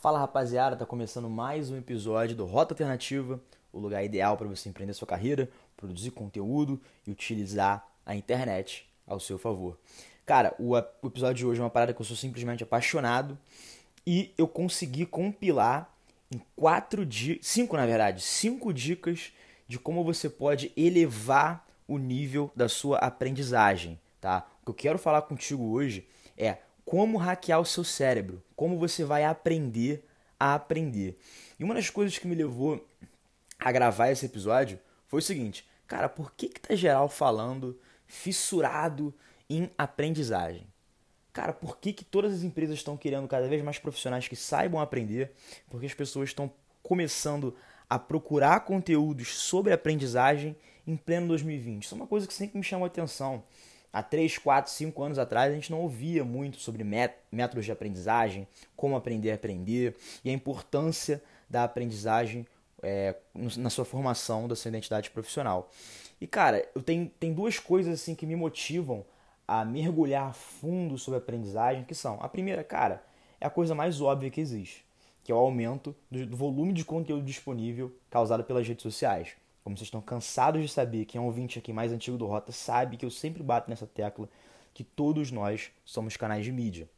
Fala 0.00 0.20
rapaziada, 0.20 0.76
tá 0.76 0.86
começando 0.86 1.28
mais 1.28 1.72
um 1.72 1.76
episódio 1.76 2.36
do 2.36 2.44
Rota 2.46 2.72
Alternativa, 2.72 3.40
o 3.72 3.80
lugar 3.80 4.04
ideal 4.04 4.36
para 4.36 4.46
você 4.46 4.68
empreender 4.68 4.94
sua 4.94 5.08
carreira, 5.08 5.50
produzir 5.76 6.12
conteúdo 6.12 6.80
e 7.04 7.10
utilizar 7.10 7.84
a 8.06 8.14
internet 8.14 8.88
ao 9.04 9.18
seu 9.18 9.38
favor. 9.38 9.76
Cara, 10.24 10.54
o, 10.56 10.78
episódio 10.78 11.34
de 11.34 11.46
hoje 11.46 11.60
é 11.60 11.64
uma 11.64 11.68
parada 11.68 11.92
que 11.92 12.00
eu 12.00 12.06
sou 12.06 12.16
simplesmente 12.16 12.62
apaixonado 12.62 13.36
e 14.06 14.32
eu 14.38 14.46
consegui 14.46 15.04
compilar 15.04 15.92
em 16.32 16.40
quatro 16.54 17.04
dias, 17.04 17.38
cinco 17.42 17.76
na 17.76 17.84
verdade, 17.84 18.22
cinco 18.22 18.72
dicas 18.72 19.32
de 19.66 19.80
como 19.80 20.04
você 20.04 20.30
pode 20.30 20.70
elevar 20.76 21.66
o 21.88 21.98
nível 21.98 22.52
da 22.54 22.68
sua 22.68 22.98
aprendizagem, 22.98 23.98
tá? 24.20 24.46
O 24.62 24.66
que 24.66 24.70
eu 24.70 24.74
quero 24.74 24.98
falar 24.98 25.22
contigo 25.22 25.64
hoje 25.72 26.06
é 26.36 26.58
como 26.88 27.18
hackear 27.18 27.60
o 27.60 27.66
seu 27.66 27.84
cérebro, 27.84 28.42
como 28.56 28.78
você 28.78 29.04
vai 29.04 29.22
aprender 29.22 30.02
a 30.40 30.54
aprender. 30.54 31.18
E 31.60 31.62
uma 31.62 31.74
das 31.74 31.90
coisas 31.90 32.16
que 32.16 32.26
me 32.26 32.34
levou 32.34 32.82
a 33.58 33.70
gravar 33.70 34.10
esse 34.10 34.24
episódio 34.24 34.78
foi 35.06 35.18
o 35.18 35.22
seguinte, 35.22 35.68
cara, 35.86 36.08
por 36.08 36.32
que 36.32 36.48
que 36.48 36.58
tá 36.58 36.74
geral 36.74 37.06
falando 37.10 37.78
fissurado 38.06 39.14
em 39.50 39.68
aprendizagem? 39.76 40.66
Cara, 41.30 41.52
por 41.52 41.76
que, 41.76 41.92
que 41.92 42.06
todas 42.06 42.32
as 42.32 42.42
empresas 42.42 42.76
estão 42.76 42.96
querendo 42.96 43.28
cada 43.28 43.46
vez 43.46 43.62
mais 43.62 43.78
profissionais 43.78 44.26
que 44.26 44.34
saibam 44.34 44.80
aprender? 44.80 45.32
Porque 45.68 45.84
as 45.84 45.92
pessoas 45.92 46.30
estão 46.30 46.50
começando 46.82 47.54
a 47.88 47.98
procurar 47.98 48.60
conteúdos 48.60 49.36
sobre 49.36 49.74
aprendizagem 49.74 50.56
em 50.86 50.96
pleno 50.96 51.28
2020. 51.28 51.82
Isso 51.82 51.94
é 51.94 51.96
uma 51.96 52.06
coisa 52.06 52.26
que 52.26 52.32
sempre 52.32 52.56
me 52.56 52.64
chamou 52.64 52.84
a 52.84 52.88
atenção 52.88 53.44
há 53.98 54.02
3, 54.02 54.38
4, 54.38 54.70
5 54.70 55.02
anos 55.02 55.18
atrás, 55.18 55.50
a 55.50 55.54
gente 55.54 55.70
não 55.70 55.80
ouvia 55.80 56.24
muito 56.24 56.58
sobre 56.58 56.84
métodos 56.84 57.64
de 57.64 57.72
aprendizagem, 57.72 58.46
como 58.76 58.96
aprender 58.96 59.32
a 59.32 59.34
aprender 59.34 59.96
e 60.24 60.30
a 60.30 60.32
importância 60.32 61.22
da 61.50 61.64
aprendizagem 61.64 62.46
é, 62.80 63.16
na 63.56 63.70
sua 63.70 63.84
formação 63.84 64.46
da 64.46 64.54
sua 64.54 64.68
identidade 64.68 65.10
profissional. 65.10 65.68
E 66.20 66.26
cara, 66.26 66.68
eu 66.74 66.82
tenho, 66.82 67.10
tem 67.18 67.32
duas 67.32 67.58
coisas 67.58 68.00
assim 68.00 68.14
que 68.14 68.24
me 68.24 68.36
motivam 68.36 69.04
a 69.46 69.64
mergulhar 69.64 70.32
fundo 70.32 70.96
sobre 70.96 71.18
a 71.18 71.22
aprendizagem, 71.22 71.84
que 71.84 71.94
são, 71.94 72.18
a 72.20 72.28
primeira, 72.28 72.62
cara, 72.62 73.02
é 73.40 73.46
a 73.46 73.50
coisa 73.50 73.74
mais 73.74 74.00
óbvia 74.00 74.30
que 74.30 74.40
existe, 74.40 74.84
que 75.24 75.32
é 75.32 75.34
o 75.34 75.38
aumento 75.38 75.94
do, 76.10 76.24
do 76.24 76.36
volume 76.36 76.72
de 76.72 76.84
conteúdo 76.84 77.24
disponível 77.24 77.92
causado 78.10 78.44
pelas 78.44 78.66
redes 78.68 78.82
sociais. 78.82 79.30
Como 79.62 79.76
vocês 79.76 79.86
estão 79.86 80.00
cansados 80.00 80.62
de 80.62 80.68
saber, 80.68 81.04
quem 81.04 81.18
é 81.18 81.22
um 81.22 81.26
ouvinte 81.26 81.58
aqui 81.58 81.72
mais 81.72 81.92
antigo 81.92 82.16
do 82.16 82.26
Rota 82.26 82.52
sabe 82.52 82.96
que 82.96 83.04
eu 83.04 83.10
sempre 83.10 83.42
bato 83.42 83.68
nessa 83.68 83.86
tecla 83.86 84.28
que 84.72 84.84
todos 84.84 85.30
nós 85.30 85.70
somos 85.84 86.16
canais 86.16 86.44
de 86.44 86.52
mídia. 86.52 86.88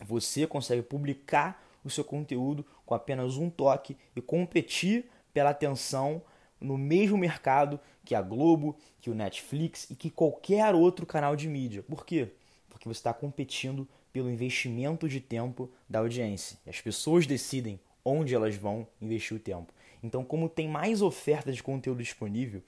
Você 0.00 0.46
consegue 0.46 0.82
publicar 0.82 1.62
o 1.84 1.90
seu 1.90 2.04
conteúdo 2.04 2.64
com 2.84 2.94
apenas 2.94 3.36
um 3.36 3.48
toque 3.48 3.96
e 4.14 4.20
competir 4.20 5.10
pela 5.32 5.50
atenção 5.50 6.22
no 6.60 6.78
mesmo 6.78 7.16
mercado 7.16 7.78
que 8.04 8.14
a 8.14 8.22
Globo, 8.22 8.76
que 9.00 9.10
o 9.10 9.14
Netflix 9.14 9.90
e 9.90 9.94
que 9.94 10.10
qualquer 10.10 10.74
outro 10.74 11.06
canal 11.06 11.34
de 11.36 11.48
mídia. 11.48 11.82
Por 11.82 12.04
quê? 12.04 12.32
Porque 12.68 12.88
você 12.88 12.98
está 12.98 13.12
competindo 13.12 13.86
pelo 14.12 14.30
investimento 14.30 15.08
de 15.08 15.20
tempo 15.20 15.70
da 15.88 16.00
audiência. 16.00 16.58
E 16.66 16.70
as 16.70 16.80
pessoas 16.80 17.26
decidem 17.26 17.80
onde 18.04 18.34
elas 18.34 18.56
vão 18.56 18.86
investir 19.00 19.36
o 19.36 19.40
tempo. 19.40 19.72
Então, 20.02 20.24
como 20.24 20.48
tem 20.48 20.68
mais 20.68 21.00
oferta 21.00 21.52
de 21.52 21.62
conteúdo 21.62 22.02
disponível, 22.02 22.62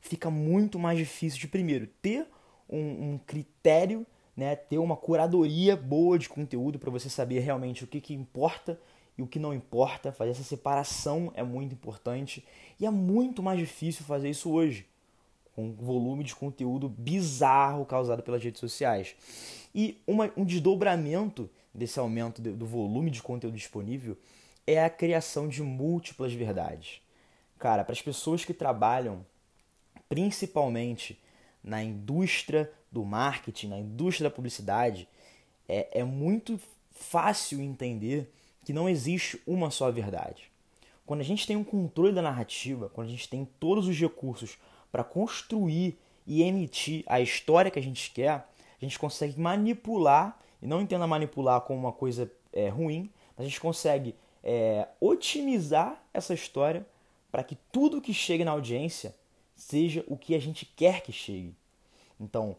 fica 0.00 0.30
muito 0.30 0.78
mais 0.78 0.98
difícil 0.98 1.38
de, 1.38 1.48
primeiro, 1.48 1.86
ter 2.00 2.26
um, 2.68 3.12
um 3.12 3.18
critério, 3.18 4.06
né, 4.36 4.56
ter 4.56 4.78
uma 4.78 4.96
curadoria 4.96 5.76
boa 5.76 6.18
de 6.18 6.28
conteúdo 6.28 6.78
para 6.78 6.90
você 6.90 7.10
saber 7.10 7.40
realmente 7.40 7.84
o 7.84 7.86
que, 7.86 8.00
que 8.00 8.14
importa 8.14 8.80
e 9.16 9.22
o 9.22 9.26
que 9.26 9.38
não 9.38 9.52
importa. 9.52 10.10
Fazer 10.10 10.30
essa 10.30 10.42
separação 10.42 11.30
é 11.34 11.42
muito 11.42 11.74
importante 11.74 12.44
e 12.80 12.86
é 12.86 12.90
muito 12.90 13.42
mais 13.42 13.58
difícil 13.58 14.04
fazer 14.04 14.30
isso 14.30 14.50
hoje, 14.50 14.86
com 15.54 15.66
um 15.66 15.74
volume 15.74 16.24
de 16.24 16.34
conteúdo 16.34 16.88
bizarro 16.88 17.84
causado 17.84 18.22
pelas 18.22 18.42
redes 18.42 18.60
sociais. 18.60 19.14
E 19.74 20.00
uma, 20.06 20.32
um 20.34 20.44
desdobramento 20.44 21.50
desse 21.74 21.98
aumento 21.98 22.40
do 22.40 22.66
volume 22.66 23.10
de 23.10 23.22
conteúdo 23.22 23.56
disponível 23.56 24.16
é 24.66 24.82
a 24.82 24.90
criação 24.90 25.48
de 25.48 25.62
múltiplas 25.62 26.32
verdades. 26.32 27.00
Cara, 27.58 27.84
para 27.84 27.92
as 27.92 28.02
pessoas 28.02 28.44
que 28.44 28.54
trabalham 28.54 29.24
principalmente 30.08 31.18
na 31.62 31.82
indústria 31.82 32.70
do 32.90 33.04
marketing, 33.04 33.68
na 33.68 33.78
indústria 33.78 34.28
da 34.28 34.34
publicidade, 34.34 35.08
é, 35.68 36.00
é 36.00 36.04
muito 36.04 36.60
fácil 36.90 37.60
entender 37.60 38.30
que 38.64 38.72
não 38.72 38.88
existe 38.88 39.40
uma 39.46 39.70
só 39.70 39.90
verdade. 39.90 40.50
Quando 41.06 41.20
a 41.20 41.24
gente 41.24 41.46
tem 41.46 41.56
um 41.56 41.64
controle 41.64 42.12
da 42.12 42.22
narrativa, 42.22 42.88
quando 42.88 43.08
a 43.08 43.10
gente 43.10 43.28
tem 43.28 43.48
todos 43.58 43.88
os 43.88 43.98
recursos 43.98 44.58
para 44.90 45.02
construir 45.02 45.98
e 46.26 46.42
emitir 46.42 47.02
a 47.06 47.20
história 47.20 47.70
que 47.70 47.78
a 47.78 47.82
gente 47.82 48.10
quer, 48.10 48.30
a 48.30 48.46
gente 48.80 48.98
consegue 48.98 49.38
manipular, 49.40 50.38
e 50.60 50.66
não 50.66 50.80
entenda 50.80 51.06
manipular 51.06 51.60
como 51.62 51.78
uma 51.78 51.92
coisa 51.92 52.30
é, 52.52 52.68
ruim, 52.68 53.10
mas 53.36 53.46
a 53.46 53.48
gente 53.48 53.60
consegue 53.60 54.14
é, 54.42 54.88
otimizar 55.00 56.02
essa 56.12 56.34
história 56.34 56.86
para 57.30 57.42
que 57.42 57.56
tudo 57.70 58.00
que 58.00 58.12
chegue 58.12 58.44
na 58.44 58.50
audiência 58.50 59.14
seja 59.56 60.04
o 60.06 60.16
que 60.16 60.34
a 60.34 60.38
gente 60.38 60.66
quer 60.66 61.02
que 61.02 61.12
chegue. 61.12 61.54
Então, 62.20 62.56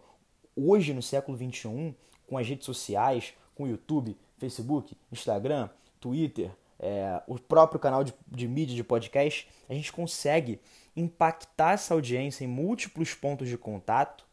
hoje 0.56 0.94
no 0.94 1.02
século 1.02 1.38
XXI, 1.38 1.96
com 2.28 2.38
as 2.38 2.48
redes 2.48 2.66
sociais, 2.66 3.34
com 3.56 3.64
o 3.64 3.68
YouTube, 3.68 4.18
Facebook, 4.38 4.96
Instagram, 5.12 5.70
Twitter, 6.00 6.52
é, 6.80 7.22
o 7.28 7.40
próprio 7.40 7.80
canal 7.80 8.04
de, 8.04 8.14
de 8.28 8.48
mídia 8.48 8.76
de 8.76 8.84
podcast, 8.84 9.48
a 9.70 9.74
gente 9.74 9.92
consegue 9.92 10.60
impactar 10.96 11.74
essa 11.74 11.94
audiência 11.94 12.44
em 12.44 12.48
múltiplos 12.48 13.14
pontos 13.14 13.48
de 13.48 13.58
contato 13.58 14.26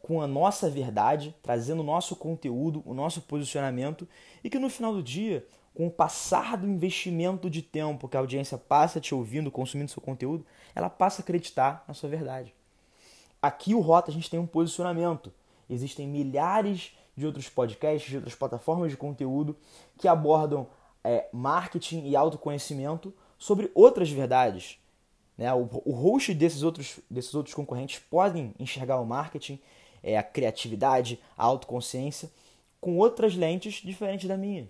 com 0.00 0.22
a 0.22 0.26
nossa 0.26 0.70
verdade, 0.70 1.34
trazendo 1.42 1.80
o 1.80 1.84
nosso 1.84 2.16
conteúdo, 2.16 2.82
o 2.86 2.94
nosso 2.94 3.22
posicionamento 3.22 4.08
e 4.42 4.48
que 4.48 4.58
no 4.58 4.70
final 4.70 4.92
do 4.92 5.02
dia 5.02 5.46
com 5.78 5.86
o 5.86 5.90
passar 5.92 6.56
do 6.56 6.66
investimento 6.66 7.48
de 7.48 7.62
tempo 7.62 8.08
que 8.08 8.16
a 8.16 8.20
audiência 8.20 8.58
passa 8.58 9.00
te 9.00 9.14
ouvindo, 9.14 9.48
consumindo 9.48 9.92
seu 9.92 10.02
conteúdo, 10.02 10.44
ela 10.74 10.90
passa 10.90 11.22
a 11.22 11.22
acreditar 11.22 11.84
na 11.86 11.94
sua 11.94 12.08
verdade. 12.08 12.52
Aqui 13.40 13.76
o 13.76 13.78
Rota 13.78 14.10
a 14.10 14.12
gente 14.12 14.28
tem 14.28 14.40
um 14.40 14.46
posicionamento. 14.46 15.32
Existem 15.70 16.08
milhares 16.08 16.90
de 17.16 17.24
outros 17.24 17.48
podcasts, 17.48 18.10
de 18.10 18.16
outras 18.16 18.34
plataformas 18.34 18.90
de 18.90 18.96
conteúdo 18.96 19.56
que 19.96 20.08
abordam 20.08 20.66
é, 21.04 21.28
marketing 21.32 22.08
e 22.08 22.16
autoconhecimento 22.16 23.14
sobre 23.38 23.70
outras 23.72 24.10
verdades. 24.10 24.80
Né? 25.36 25.54
O, 25.54 25.68
o 25.84 25.92
host 25.92 26.34
desses 26.34 26.64
outros, 26.64 26.98
desses 27.08 27.36
outros 27.36 27.54
concorrentes 27.54 28.00
podem 28.00 28.52
enxergar 28.58 29.00
o 29.00 29.06
marketing, 29.06 29.60
é, 30.02 30.18
a 30.18 30.24
criatividade, 30.24 31.20
a 31.36 31.44
autoconsciência 31.44 32.28
com 32.80 32.98
outras 32.98 33.36
lentes 33.36 33.74
diferentes 33.74 34.26
da 34.26 34.36
minha. 34.36 34.68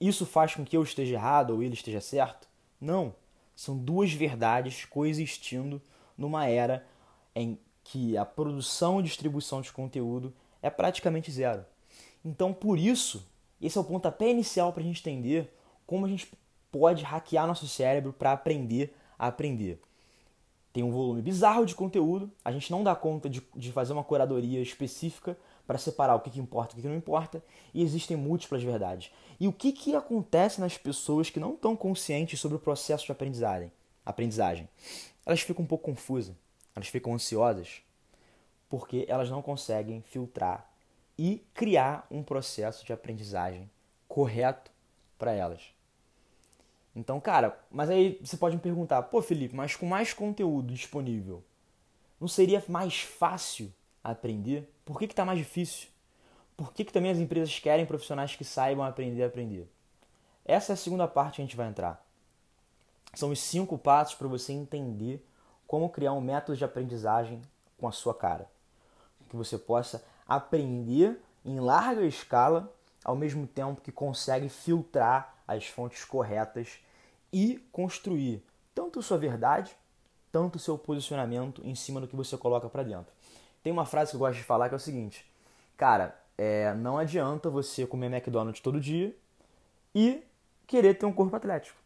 Isso 0.00 0.24
faz 0.24 0.54
com 0.54 0.64
que 0.64 0.76
eu 0.76 0.82
esteja 0.82 1.14
errado 1.14 1.50
ou 1.50 1.62
ele 1.62 1.74
esteja 1.74 2.00
certo? 2.00 2.48
Não. 2.80 3.14
São 3.54 3.76
duas 3.76 4.12
verdades 4.12 4.86
coexistindo 4.86 5.82
numa 6.16 6.46
era 6.46 6.86
em 7.34 7.58
que 7.84 8.16
a 8.16 8.24
produção 8.24 9.00
e 9.00 9.02
distribuição 9.02 9.60
de 9.60 9.72
conteúdo 9.72 10.32
é 10.62 10.70
praticamente 10.70 11.30
zero. 11.30 11.64
Então, 12.24 12.52
por 12.52 12.78
isso, 12.78 13.26
esse 13.60 13.76
é 13.76 13.80
o 13.80 13.84
pontapé 13.84 14.30
inicial 14.30 14.72
para 14.72 14.82
a 14.82 14.86
gente 14.86 15.00
entender 15.00 15.52
como 15.86 16.06
a 16.06 16.08
gente 16.08 16.30
pode 16.70 17.02
hackear 17.02 17.46
nosso 17.46 17.66
cérebro 17.66 18.12
para 18.12 18.32
aprender 18.32 18.94
a 19.18 19.26
aprender. 19.26 19.80
Tem 20.72 20.82
um 20.84 20.90
volume 20.90 21.20
bizarro 21.20 21.66
de 21.66 21.74
conteúdo, 21.74 22.30
a 22.44 22.52
gente 22.52 22.70
não 22.70 22.84
dá 22.84 22.94
conta 22.94 23.28
de, 23.28 23.42
de 23.56 23.72
fazer 23.72 23.92
uma 23.92 24.04
curadoria 24.04 24.62
específica 24.62 25.36
para 25.70 25.78
separar 25.78 26.16
o 26.16 26.20
que, 26.20 26.30
que 26.30 26.40
importa 26.40 26.72
e 26.72 26.74
o 26.74 26.76
que, 26.76 26.82
que 26.82 26.88
não 26.88 26.96
importa, 26.96 27.40
e 27.72 27.80
existem 27.80 28.16
múltiplas 28.16 28.60
verdades. 28.60 29.12
E 29.38 29.46
o 29.46 29.52
que, 29.52 29.70
que 29.70 29.94
acontece 29.94 30.60
nas 30.60 30.76
pessoas 30.76 31.30
que 31.30 31.38
não 31.38 31.54
estão 31.54 31.76
conscientes 31.76 32.40
sobre 32.40 32.56
o 32.56 32.60
processo 32.60 33.06
de 33.06 33.12
aprendizagem? 33.12 33.70
aprendizagem? 34.04 34.68
Elas 35.24 35.42
ficam 35.42 35.64
um 35.64 35.68
pouco 35.68 35.84
confusas, 35.84 36.34
elas 36.74 36.88
ficam 36.88 37.14
ansiosas, 37.14 37.82
porque 38.68 39.04
elas 39.08 39.30
não 39.30 39.40
conseguem 39.40 40.02
filtrar 40.02 40.68
e 41.16 41.40
criar 41.54 42.04
um 42.10 42.24
processo 42.24 42.84
de 42.84 42.92
aprendizagem 42.92 43.70
correto 44.08 44.72
para 45.16 45.30
elas. 45.30 45.72
Então, 46.96 47.20
cara, 47.20 47.56
mas 47.70 47.88
aí 47.90 48.18
você 48.20 48.36
pode 48.36 48.56
me 48.56 48.60
perguntar, 48.60 49.04
pô, 49.04 49.22
Felipe, 49.22 49.54
mas 49.54 49.76
com 49.76 49.86
mais 49.86 50.12
conteúdo 50.12 50.74
disponível, 50.74 51.44
não 52.20 52.26
seria 52.26 52.60
mais 52.66 53.02
fácil 53.02 53.72
aprender? 54.02 54.72
Por 54.84 54.98
que 54.98 55.04
está 55.04 55.24
mais 55.24 55.38
difícil? 55.38 55.88
Por 56.56 56.72
que, 56.72 56.84
que 56.84 56.92
também 56.92 57.10
as 57.10 57.18
empresas 57.18 57.58
querem 57.58 57.86
profissionais 57.86 58.36
que 58.36 58.44
saibam 58.44 58.84
aprender 58.84 59.22
a 59.22 59.26
aprender? 59.26 59.70
Essa 60.44 60.72
é 60.72 60.74
a 60.74 60.76
segunda 60.76 61.08
parte 61.08 61.36
que 61.36 61.42
a 61.42 61.44
gente 61.44 61.56
vai 61.56 61.68
entrar. 61.68 62.04
São 63.14 63.30
os 63.30 63.40
cinco 63.40 63.78
passos 63.78 64.14
para 64.14 64.28
você 64.28 64.52
entender 64.52 65.24
como 65.66 65.88
criar 65.88 66.12
um 66.12 66.20
método 66.20 66.56
de 66.56 66.64
aprendizagem 66.64 67.40
com 67.78 67.88
a 67.88 67.92
sua 67.92 68.14
cara. 68.14 68.50
Que 69.28 69.36
você 69.36 69.56
possa 69.56 70.04
aprender 70.26 71.20
em 71.44 71.60
larga 71.60 72.02
escala 72.02 72.72
ao 73.04 73.16
mesmo 73.16 73.46
tempo 73.46 73.80
que 73.80 73.92
consegue 73.92 74.48
filtrar 74.48 75.34
as 75.46 75.66
fontes 75.66 76.04
corretas 76.04 76.78
e 77.32 77.58
construir 77.72 78.44
tanto 78.74 79.02
sua 79.02 79.18
verdade, 79.18 79.76
tanto 80.30 80.58
seu 80.58 80.76
posicionamento 80.76 81.62
em 81.64 81.74
cima 81.74 82.00
do 82.00 82.08
que 82.08 82.16
você 82.16 82.36
coloca 82.36 82.68
para 82.68 82.82
dentro. 82.82 83.12
Tem 83.62 83.72
uma 83.72 83.84
frase 83.84 84.10
que 84.10 84.16
eu 84.16 84.20
gosto 84.20 84.38
de 84.38 84.44
falar 84.44 84.68
que 84.68 84.74
é 84.74 84.76
o 84.76 84.80
seguinte: 84.80 85.24
cara, 85.76 86.18
é, 86.36 86.72
não 86.74 86.96
adianta 86.96 87.50
você 87.50 87.86
comer 87.86 88.06
McDonald's 88.06 88.60
todo 88.60 88.80
dia 88.80 89.14
e 89.94 90.22
querer 90.66 90.94
ter 90.94 91.06
um 91.06 91.12
corpo 91.12 91.36
atlético. 91.36 91.78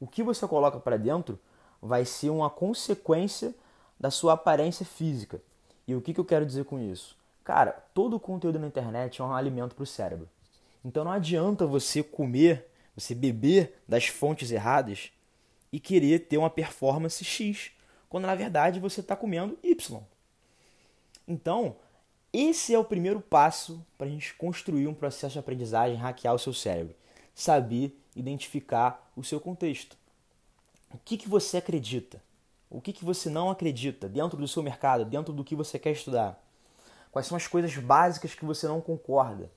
O 0.00 0.06
que 0.06 0.22
você 0.22 0.46
coloca 0.46 0.78
para 0.78 0.96
dentro 0.96 1.38
vai 1.80 2.04
ser 2.04 2.30
uma 2.30 2.48
consequência 2.48 3.54
da 4.00 4.10
sua 4.10 4.32
aparência 4.32 4.86
física. 4.86 5.40
E 5.86 5.94
o 5.94 6.00
que, 6.00 6.14
que 6.14 6.20
eu 6.20 6.24
quero 6.24 6.46
dizer 6.46 6.64
com 6.64 6.78
isso? 6.78 7.16
Cara, 7.44 7.72
todo 7.92 8.16
o 8.16 8.20
conteúdo 8.20 8.58
na 8.58 8.66
internet 8.66 9.20
é 9.20 9.24
um 9.24 9.34
alimento 9.34 9.74
para 9.74 9.82
o 9.82 9.86
cérebro. 9.86 10.28
Então 10.82 11.04
não 11.04 11.12
adianta 11.12 11.66
você 11.66 12.02
comer, 12.02 12.66
você 12.96 13.14
beber 13.14 13.78
das 13.86 14.06
fontes 14.06 14.50
erradas 14.50 15.12
e 15.70 15.78
querer 15.78 16.20
ter 16.20 16.38
uma 16.38 16.48
performance 16.48 17.22
X, 17.22 17.72
quando 18.08 18.26
na 18.26 18.34
verdade 18.34 18.80
você 18.80 19.00
está 19.00 19.14
comendo 19.14 19.58
Y. 19.62 20.02
Então, 21.26 21.76
esse 22.32 22.74
é 22.74 22.78
o 22.78 22.84
primeiro 22.84 23.20
passo 23.20 23.84
para 23.96 24.06
a 24.06 24.10
gente 24.10 24.34
construir 24.34 24.86
um 24.86 24.94
processo 24.94 25.34
de 25.34 25.38
aprendizagem, 25.38 25.96
hackear 25.96 26.34
o 26.34 26.38
seu 26.38 26.52
cérebro. 26.52 26.94
Saber 27.34 27.98
identificar 28.14 29.10
o 29.16 29.24
seu 29.24 29.40
contexto. 29.40 29.96
O 30.92 30.98
que, 30.98 31.16
que 31.16 31.28
você 31.28 31.56
acredita? 31.56 32.22
O 32.70 32.80
que, 32.80 32.92
que 32.92 33.04
você 33.04 33.30
não 33.30 33.50
acredita 33.50 34.08
dentro 34.08 34.36
do 34.36 34.48
seu 34.48 34.62
mercado, 34.62 35.04
dentro 35.04 35.32
do 35.32 35.44
que 35.44 35.54
você 35.54 35.78
quer 35.78 35.92
estudar? 35.92 36.42
Quais 37.10 37.26
são 37.26 37.36
as 37.36 37.46
coisas 37.46 37.76
básicas 37.76 38.34
que 38.34 38.44
você 38.44 38.66
não 38.66 38.80
concorda? 38.80 39.50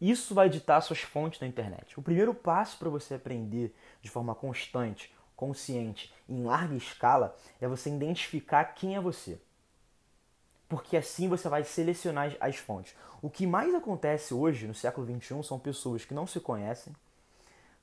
Isso 0.00 0.34
vai 0.34 0.48
ditar 0.48 0.80
suas 0.80 1.00
fontes 1.00 1.40
na 1.40 1.46
internet. 1.46 1.98
O 1.98 2.02
primeiro 2.02 2.34
passo 2.34 2.78
para 2.78 2.88
você 2.88 3.14
aprender 3.14 3.74
de 4.00 4.10
forma 4.10 4.34
constante, 4.34 5.14
consciente, 5.36 6.12
em 6.28 6.42
larga 6.42 6.74
escala, 6.74 7.36
é 7.60 7.68
você 7.68 7.90
identificar 7.90 8.64
quem 8.64 8.96
é 8.96 9.00
você. 9.00 9.38
Porque 10.72 10.96
assim 10.96 11.28
você 11.28 11.50
vai 11.50 11.64
selecionar 11.64 12.34
as 12.40 12.56
fontes. 12.56 12.94
O 13.20 13.28
que 13.28 13.46
mais 13.46 13.74
acontece 13.74 14.32
hoje, 14.32 14.66
no 14.66 14.72
século 14.72 15.06
XXI, 15.06 15.42
são 15.44 15.58
pessoas 15.58 16.02
que 16.06 16.14
não 16.14 16.26
se 16.26 16.40
conhecem, 16.40 16.96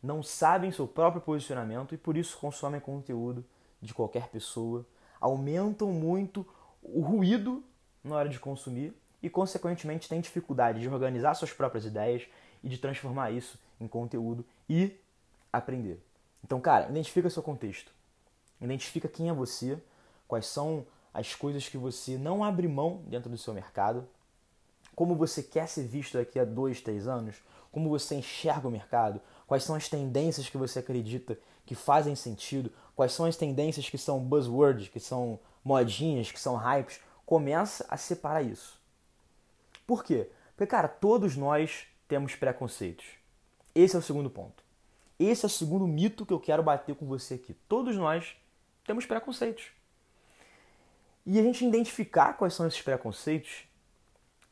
não 0.02 0.24
sabem 0.24 0.72
seu 0.72 0.88
próprio 0.88 1.22
posicionamento 1.22 1.94
e 1.94 2.00
por 2.00 2.18
isso 2.18 2.36
consomem 2.40 2.82
conteúdo 2.82 3.46
de 3.80 3.94
qualquer 3.94 4.30
pessoa, 4.30 4.84
aumentam 5.22 5.92
muito 5.92 6.44
o 6.82 7.02
ruído 7.02 7.64
na 8.04 8.16
hora 8.16 8.28
de 8.28 8.40
consumir 8.40 8.92
e, 9.22 9.30
consequentemente, 9.30 10.10
têm 10.10 10.20
dificuldade 10.20 10.82
de 10.82 10.90
organizar 10.90 11.36
suas 11.36 11.54
próprias 11.54 11.86
ideias 11.86 12.28
e 12.64 12.70
de 12.70 12.80
transformar 12.80 13.30
isso 13.30 13.60
em 13.80 13.88
conteúdo 13.88 14.44
e 14.68 15.00
aprender. 15.54 16.04
Então, 16.44 16.60
cara, 16.60 16.90
identifica 16.90 17.30
seu 17.30 17.44
contexto. 17.44 17.92
Identifica 18.60 19.08
quem 19.08 19.30
é 19.30 19.34
você, 19.34 19.78
quais 20.28 20.48
são 20.48 20.88
as 21.14 21.36
coisas 21.36 21.68
que 21.68 21.78
você 21.78 22.18
não 22.18 22.44
abre 22.44 22.68
mão 22.68 23.04
dentro 23.08 23.30
do 23.30 23.38
seu 23.38 23.54
mercado, 23.54 24.08
como 24.96 25.16
você 25.16 25.42
quer 25.42 25.68
ser 25.68 25.88
visto 25.88 26.18
daqui 26.18 26.40
a 26.40 26.46
dois, 26.46 26.82
três 26.82 27.08
anos, 27.08 27.38
como 27.72 27.90
você 27.90 28.16
enxerga 28.16 28.68
o 28.68 28.72
mercado, 28.72 29.22
quais 29.48 29.64
são 29.64 29.76
as 29.76 29.88
tendências 29.88 30.50
que 30.50 30.58
você 30.58 30.80
acredita 30.80 31.38
que 31.66 31.76
fazem 31.76 32.16
sentido, 32.16 32.72
quais 32.96 33.12
são 33.12 33.26
as 33.26 33.36
tendências 33.36 33.90
que 33.90 33.98
são 33.98 34.20
buzzwords, 34.20 34.90
que 34.90 35.00
são 35.00 35.40
modinhas, 35.64 36.32
que 36.32 36.40
são 36.40 36.56
hypes, 36.56 37.00
começa 37.26 37.86
a 37.88 37.96
separar 37.96 38.42
isso. 38.42 38.80
Por 39.86 40.04
quê? 40.04 40.30
Porque, 40.56 40.70
cara, 40.70 40.88
todos 40.88 41.36
nós 41.36 41.86
temos 42.08 42.36
preconceitos. 42.36 43.06
Esse 43.74 43.96
é 43.96 44.00
o 44.00 44.02
segundo 44.02 44.30
ponto. 44.30 44.64
Esse 45.20 45.46
é 45.46 45.48
o 45.48 45.50
segundo 45.50 45.88
mito 45.88 46.26
que 46.26 46.34
eu 46.34 46.40
quero 46.40 46.64
bater 46.64 46.96
com 46.96 47.06
você 47.06 47.36
aqui. 47.36 47.54
Todos 47.68 47.96
nós 47.96 48.36
temos 48.84 49.06
preconceitos. 49.06 49.68
E 51.26 51.40
a 51.40 51.44
gente 51.44 51.66
identificar 51.66 52.34
quais 52.34 52.54
são 52.54 52.68
esses 52.68 52.82
preconceitos 52.82 53.66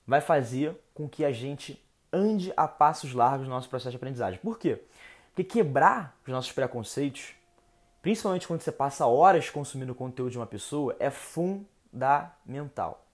vai 0.05 0.21
fazer 0.21 0.75
com 0.93 1.07
que 1.07 1.25
a 1.25 1.31
gente 1.31 1.83
ande 2.11 2.53
a 2.55 2.67
passos 2.67 3.13
largos 3.13 3.47
no 3.47 3.53
nosso 3.53 3.69
processo 3.69 3.91
de 3.91 3.97
aprendizagem. 3.97 4.39
Por 4.39 4.57
quê? 4.57 4.81
Porque 5.29 5.43
quebrar 5.43 6.17
os 6.25 6.31
nossos 6.31 6.51
preconceitos, 6.51 7.33
principalmente 8.01 8.47
quando 8.47 8.61
você 8.61 8.71
passa 8.71 9.05
horas 9.05 9.49
consumindo 9.49 9.91
o 9.91 9.95
conteúdo 9.95 10.31
de 10.31 10.37
uma 10.37 10.47
pessoa, 10.47 10.95
é 10.99 11.09
fundamental. 11.09 13.05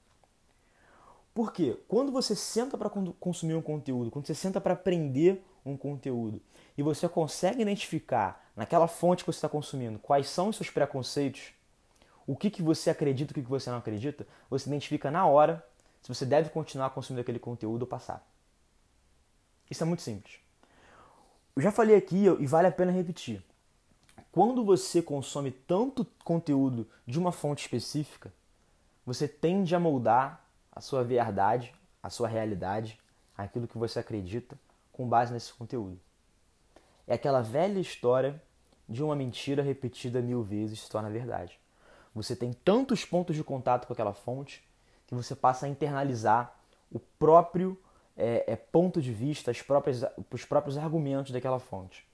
Por 1.33 1.51
quê? 1.51 1.77
Quando 1.87 2.11
você 2.11 2.35
senta 2.35 2.77
para 2.77 2.89
consumir 3.19 3.55
um 3.55 3.61
conteúdo, 3.61 4.11
quando 4.11 4.27
você 4.27 4.35
senta 4.35 4.61
para 4.61 4.73
aprender 4.73 5.43
um 5.65 5.75
conteúdo 5.75 6.39
e 6.77 6.83
você 6.83 7.09
consegue 7.09 7.61
identificar 7.61 8.45
naquela 8.55 8.87
fonte 8.87 9.23
que 9.23 9.31
você 9.31 9.37
está 9.37 9.49
consumindo 9.49 9.97
quais 9.97 10.27
são 10.29 10.49
os 10.49 10.57
seus 10.57 10.69
preconceitos, 10.69 11.53
o 12.25 12.35
que, 12.35 12.49
que 12.49 12.61
você 12.61 12.89
acredita 12.89 13.31
e 13.31 13.33
o 13.33 13.35
que, 13.35 13.43
que 13.43 13.49
você 13.49 13.69
não 13.69 13.77
acredita, 13.77 14.25
você 14.49 14.69
identifica 14.69 15.11
na 15.11 15.25
hora 15.25 15.65
se 16.01 16.09
você 16.09 16.25
deve 16.25 16.49
continuar 16.49 16.89
consumindo 16.89 17.21
aquele 17.21 17.39
conteúdo 17.39 17.83
ou 17.83 17.87
passar. 17.87 18.25
Isso 19.69 19.83
é 19.83 19.85
muito 19.85 20.01
simples. 20.01 20.39
Eu 21.55 21.61
já 21.61 21.71
falei 21.71 21.95
aqui 21.95 22.25
e 22.39 22.45
vale 22.45 22.67
a 22.67 22.71
pena 22.71 22.91
repetir. 22.91 23.43
Quando 24.31 24.65
você 24.65 25.01
consome 25.01 25.51
tanto 25.51 26.05
conteúdo 26.23 26.87
de 27.05 27.19
uma 27.19 27.31
fonte 27.31 27.61
específica, 27.61 28.33
você 29.05 29.27
tende 29.27 29.75
a 29.75 29.79
moldar 29.79 30.43
a 30.71 30.81
sua 30.81 31.03
verdade, 31.03 31.73
a 32.01 32.09
sua 32.09 32.27
realidade, 32.27 32.99
aquilo 33.37 33.67
que 33.67 33.77
você 33.77 33.99
acredita 33.99 34.57
com 34.91 35.07
base 35.07 35.31
nesse 35.31 35.53
conteúdo. 35.53 35.99
É 37.05 37.13
aquela 37.13 37.41
velha 37.41 37.79
história 37.79 38.41
de 38.87 39.03
uma 39.03 39.15
mentira 39.15 39.61
repetida 39.61 40.21
mil 40.21 40.43
vezes 40.43 40.81
se 40.81 40.89
torna 40.89 41.09
verdade. 41.09 41.59
Você 42.13 42.35
tem 42.35 42.53
tantos 42.53 43.03
pontos 43.03 43.35
de 43.35 43.43
contato 43.43 43.87
com 43.87 43.93
aquela 43.93 44.13
fonte 44.13 44.63
que 45.07 45.15
você 45.15 45.35
passa 45.35 45.65
a 45.65 45.69
internalizar 45.69 46.55
o 46.91 46.99
próprio 46.99 47.77
é, 48.15 48.43
é, 48.47 48.55
ponto 48.55 49.01
de 49.01 49.11
vista, 49.11 49.51
as 49.51 49.61
próprias, 49.61 50.03
os 50.31 50.45
próprios 50.45 50.77
argumentos 50.77 51.31
daquela 51.31 51.59
fonte. 51.59 52.05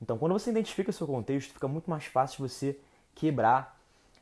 Então, 0.00 0.18
quando 0.18 0.32
você 0.32 0.50
identifica 0.50 0.92
seu 0.92 1.06
contexto, 1.06 1.52
fica 1.52 1.66
muito 1.66 1.90
mais 1.90 2.04
fácil 2.04 2.46
você 2.46 2.78
quebrar 3.14 3.80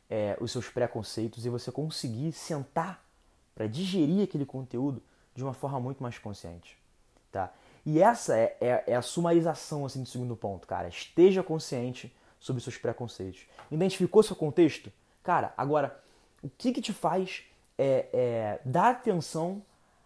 é, 0.09 0.37
os 0.39 0.51
seus 0.51 0.69
preconceitos 0.69 1.45
e 1.45 1.49
você 1.49 1.71
conseguir 1.71 2.31
sentar 2.31 3.03
para 3.53 3.67
digerir 3.67 4.23
aquele 4.23 4.45
conteúdo 4.45 5.01
de 5.35 5.43
uma 5.43 5.53
forma 5.53 5.79
muito 5.79 6.01
mais 6.01 6.17
consciente. 6.17 6.77
Tá? 7.31 7.51
E 7.85 8.01
essa 8.01 8.35
é, 8.35 8.57
é, 8.59 8.83
é, 8.87 8.95
a 8.95 9.01
sumarização 9.01 9.85
assim, 9.85 10.03
do 10.03 10.09
segundo 10.09 10.35
ponto, 10.35 10.65
cara. 10.65 10.87
Esteja 10.87 11.43
consciente 11.43 12.13
sobre 12.39 12.61
seus 12.61 12.77
preconceitos. 12.77 13.45
Identificou 13.71 14.23
seu 14.23 14.35
contexto? 14.35 14.91
Cara, 15.27 15.53
agora, 15.57 16.01
o 16.41 16.49
que, 16.49 16.71
que 16.71 16.81
te 16.81 16.93
faz 16.93 17.43
é, 17.77 18.07
é, 18.13 18.61
dar 18.63 18.91
atenção 18.91 19.61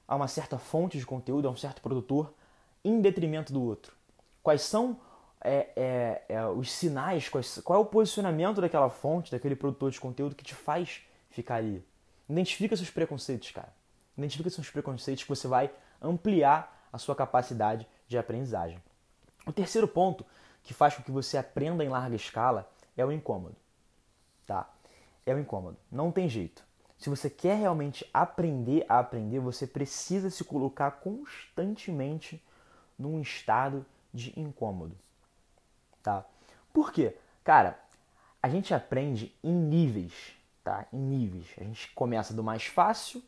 a 0.08 0.16
uma 0.16 0.28
certa 0.28 0.58
fonte 0.58 0.98
de 0.98 1.06
conteúdo, 1.06 1.48
a 1.48 1.52
um 1.52 1.56
certo 1.56 1.80
produtor, 1.80 2.34
em 2.84 3.00
detrimento 3.00 3.54
do 3.54 3.62
outro? 3.62 3.96
Quais 4.42 4.64
são 4.64 5.00
é, 5.40 5.70
é, 5.76 6.24
é, 6.28 6.46
os 6.48 6.72
sinais, 6.72 7.30
quais, 7.30 7.60
qual 7.60 7.78
é 7.78 7.82
o 7.84 7.86
posicionamento 7.86 8.62
daquela 8.62 8.90
fonte, 8.90 9.32
daquele 9.32 9.56
produtor 9.56 9.92
de 9.92 10.02
conteúdo 10.02 10.34
que 10.34 10.44
te 10.44 10.56
faz 10.56 11.04
ficar 11.30 11.58
ali? 11.58 11.86
Identifica 12.28 12.76
seus 12.76 12.90
preconceitos, 12.90 13.52
cara. 13.52 13.72
Identifica 14.18 14.50
seus 14.50 14.72
preconceitos 14.72 15.24
que 15.24 15.30
você 15.30 15.48
vai 15.48 15.70
ampliar 16.02 16.90
a 16.92 16.98
sua 16.98 17.16
capacidade 17.16 17.88
de 18.08 18.18
aprendizagem. 18.18 18.82
O 19.46 19.54
terceiro 19.54 19.88
ponto 19.88 20.26
que 20.64 20.74
faz 20.74 20.96
com 20.96 21.04
que 21.04 21.12
você 21.12 21.38
aprenda 21.38 21.86
em 21.86 21.90
larga 21.90 22.16
escala 22.16 22.68
é 22.98 23.06
o 23.06 23.12
incômodo. 23.12 23.56
Tá? 24.48 24.68
É 25.26 25.34
o 25.34 25.40
incômodo. 25.40 25.78
Não 25.92 26.12
tem 26.12 26.28
jeito. 26.28 26.64
Se 26.98 27.10
você 27.10 27.30
quer 27.30 27.58
realmente 27.58 28.08
aprender 28.14 28.86
a 28.88 29.00
aprender, 29.00 29.40
você 29.40 29.66
precisa 29.66 30.30
se 30.30 30.44
colocar 30.44 30.92
constantemente 30.92 32.42
num 32.98 33.20
estado 33.20 33.86
de 34.14 34.40
incômodo, 34.40 34.96
tá? 36.04 36.24
Por 36.72 36.92
quê? 36.92 37.16
Cara, 37.44 37.80
a 38.42 38.48
gente 38.48 38.74
aprende 38.74 39.36
em 39.44 39.52
níveis, 39.52 40.14
tá? 40.64 40.86
Em 40.94 41.00
níveis. 41.00 41.48
A 41.58 41.64
gente 41.64 41.92
começa 41.94 42.34
do 42.34 42.44
mais 42.44 42.66
fácil 42.66 43.24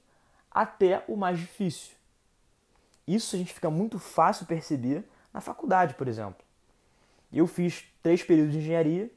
até 0.51 1.03
o 1.07 1.17
mais 1.17 1.39
difícil. 1.39 1.95
Isso 3.07 3.35
a 3.35 3.39
gente 3.39 3.53
fica 3.53 3.69
muito 3.69 3.97
fácil 3.97 4.45
perceber 4.45 5.03
na 5.33 5.41
faculdade, 5.41 5.95
por 5.95 6.07
exemplo. 6.07 6.45
Eu 7.31 7.47
fiz 7.47 7.83
três 8.03 8.21
períodos 8.21 8.53
de 8.53 8.59
engenharia 8.59 9.11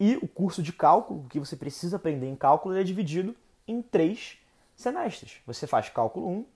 e 0.00 0.16
o 0.16 0.26
curso 0.26 0.62
de 0.62 0.72
cálculo, 0.72 1.26
que 1.28 1.38
você 1.38 1.54
precisa 1.54 1.96
aprender 1.96 2.26
em 2.26 2.34
cálculo, 2.34 2.74
é 2.74 2.82
dividido 2.82 3.36
em 3.68 3.82
três 3.82 4.38
semestres. 4.74 5.42
Você 5.46 5.66
faz 5.66 5.90
cálculo 5.90 6.26
1, 6.26 6.46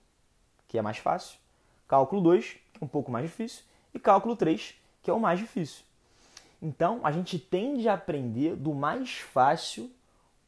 que 0.67 0.79
é 0.79 0.81
mais 0.81 0.97
fácil, 0.97 1.37
cálculo 1.87 2.21
2, 2.21 2.57
que 2.73 2.81
é 2.81 2.83
um 2.83 2.87
pouco 2.87 3.11
mais 3.11 3.25
difícil, 3.29 3.63
e 3.93 3.99
cálculo 3.99 4.35
3, 4.35 4.73
que 5.03 5.11
é 5.11 5.13
o 5.13 5.19
mais 5.19 5.37
difícil. 5.39 5.85
Então, 6.59 7.01
a 7.03 7.11
gente 7.11 7.37
tende 7.37 7.87
a 7.87 7.93
aprender 7.93 8.55
do 8.55 8.73
mais 8.73 9.19
fácil 9.19 9.91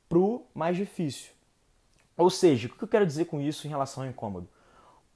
para 0.09 0.17
o 0.17 0.43
mais 0.55 0.75
difícil. 0.75 1.29
Ou 2.17 2.31
seja, 2.31 2.67
o 2.67 2.71
que 2.71 2.83
eu 2.83 2.87
quero 2.87 3.05
dizer 3.05 3.25
com 3.25 3.39
isso 3.39 3.67
em 3.67 3.69
relação 3.69 4.03
ao 4.03 4.09
incômodo? 4.09 4.49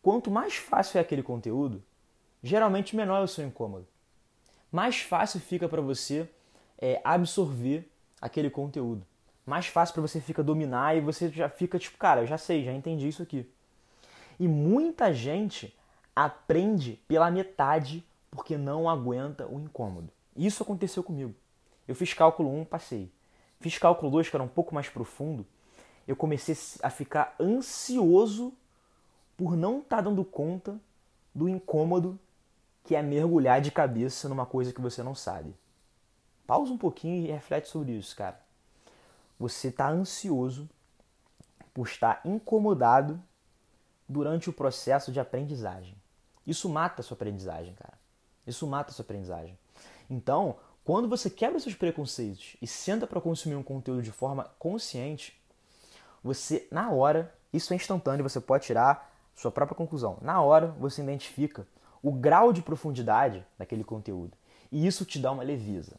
Quanto 0.03 0.29
mais 0.29 0.55
fácil 0.55 0.99
é 0.99 1.01
aquele 1.01 1.23
conteúdo, 1.23 1.83
geralmente 2.43 2.95
menor 2.95 3.21
é 3.21 3.23
o 3.23 3.27
seu 3.27 3.43
incômodo. 3.43 3.87
Mais 4.71 5.01
fácil 5.01 5.39
fica 5.39 5.67
para 5.67 5.81
você 5.81 6.29
é, 6.81 6.99
absorver 7.03 7.87
aquele 8.19 8.49
conteúdo. 8.49 9.05
Mais 9.45 9.67
fácil 9.67 9.93
para 9.93 10.01
você 10.01 10.19
fica 10.19 10.43
dominar 10.43 10.97
e 10.97 11.01
você 11.01 11.29
já 11.29 11.49
fica 11.49 11.77
tipo, 11.77 11.97
cara, 11.97 12.21
eu 12.21 12.27
já 12.27 12.37
sei, 12.37 12.65
já 12.65 12.73
entendi 12.73 13.07
isso 13.07 13.21
aqui. 13.21 13.47
E 14.39 14.47
muita 14.47 15.13
gente 15.13 15.75
aprende 16.15 16.99
pela 17.07 17.29
metade 17.29 18.03
porque 18.29 18.57
não 18.57 18.89
aguenta 18.89 19.45
o 19.47 19.59
incômodo. 19.59 20.09
Isso 20.35 20.63
aconteceu 20.63 21.03
comigo. 21.03 21.35
Eu 21.87 21.95
fiz 21.95 22.13
cálculo 22.13 22.53
1, 22.61 22.65
passei. 22.65 23.11
Fiz 23.59 23.77
cálculo 23.77 24.11
2, 24.11 24.29
que 24.29 24.35
era 24.35 24.43
um 24.43 24.47
pouco 24.47 24.73
mais 24.73 24.89
profundo. 24.89 25.45
Eu 26.07 26.15
comecei 26.15 26.55
a 26.81 26.89
ficar 26.89 27.35
ansioso 27.39 28.53
por 29.37 29.55
não 29.55 29.79
estar 29.79 29.97
tá 29.97 30.01
dando 30.03 30.23
conta 30.23 30.79
do 31.33 31.47
incômodo 31.47 32.17
que 32.83 32.95
é 32.95 33.01
mergulhar 33.01 33.61
de 33.61 33.71
cabeça 33.71 34.27
numa 34.27 34.45
coisa 34.45 34.73
que 34.73 34.81
você 34.81 35.03
não 35.03 35.13
sabe. 35.13 35.53
Pausa 36.45 36.73
um 36.73 36.77
pouquinho 36.77 37.25
e 37.25 37.31
reflete 37.31 37.69
sobre 37.69 37.93
isso, 37.93 38.15
cara. 38.15 38.39
Você 39.39 39.69
está 39.69 39.89
ansioso 39.89 40.69
por 41.73 41.87
estar 41.87 42.21
incomodado 42.25 43.21
durante 44.07 44.49
o 44.49 44.53
processo 44.53 45.11
de 45.11 45.19
aprendizagem. 45.19 45.95
Isso 46.45 46.69
mata 46.69 47.01
a 47.01 47.03
sua 47.03 47.15
aprendizagem, 47.15 47.73
cara. 47.75 47.93
Isso 48.45 48.67
mata 48.67 48.91
a 48.91 48.93
sua 48.93 49.03
aprendizagem. 49.03 49.57
Então, 50.09 50.57
quando 50.83 51.07
você 51.07 51.29
quebra 51.29 51.59
seus 51.59 51.75
preconceitos 51.75 52.57
e 52.61 52.67
senta 52.67 53.07
para 53.07 53.21
consumir 53.21 53.55
um 53.55 53.63
conteúdo 53.63 54.01
de 54.01 54.11
forma 54.11 54.51
consciente, 54.59 55.39
você, 56.23 56.67
na 56.71 56.91
hora, 56.91 57.33
isso 57.53 57.73
é 57.73 57.75
instantâneo, 57.75 58.27
você 58.27 58.39
pode 58.39 58.65
tirar 58.65 59.11
sua 59.35 59.51
própria 59.51 59.75
conclusão. 59.75 60.17
Na 60.21 60.41
hora, 60.41 60.67
você 60.79 61.01
identifica 61.01 61.65
o 62.01 62.11
grau 62.11 62.51
de 62.51 62.61
profundidade 62.61 63.45
daquele 63.57 63.83
conteúdo. 63.83 64.37
E 64.71 64.85
isso 64.85 65.05
te 65.05 65.19
dá 65.19 65.31
uma 65.31 65.43
leveza. 65.43 65.97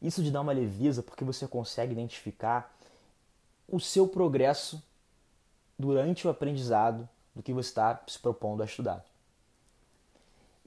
Isso 0.00 0.22
te 0.22 0.30
dá 0.30 0.40
uma 0.40 0.52
leveza 0.52 1.02
porque 1.02 1.24
você 1.24 1.46
consegue 1.46 1.92
identificar 1.92 2.74
o 3.68 3.78
seu 3.78 4.08
progresso 4.08 4.82
durante 5.78 6.26
o 6.26 6.30
aprendizado 6.30 7.08
do 7.34 7.42
que 7.42 7.52
você 7.52 7.68
está 7.68 8.00
se 8.06 8.18
propondo 8.18 8.62
a 8.62 8.66
estudar. 8.66 9.04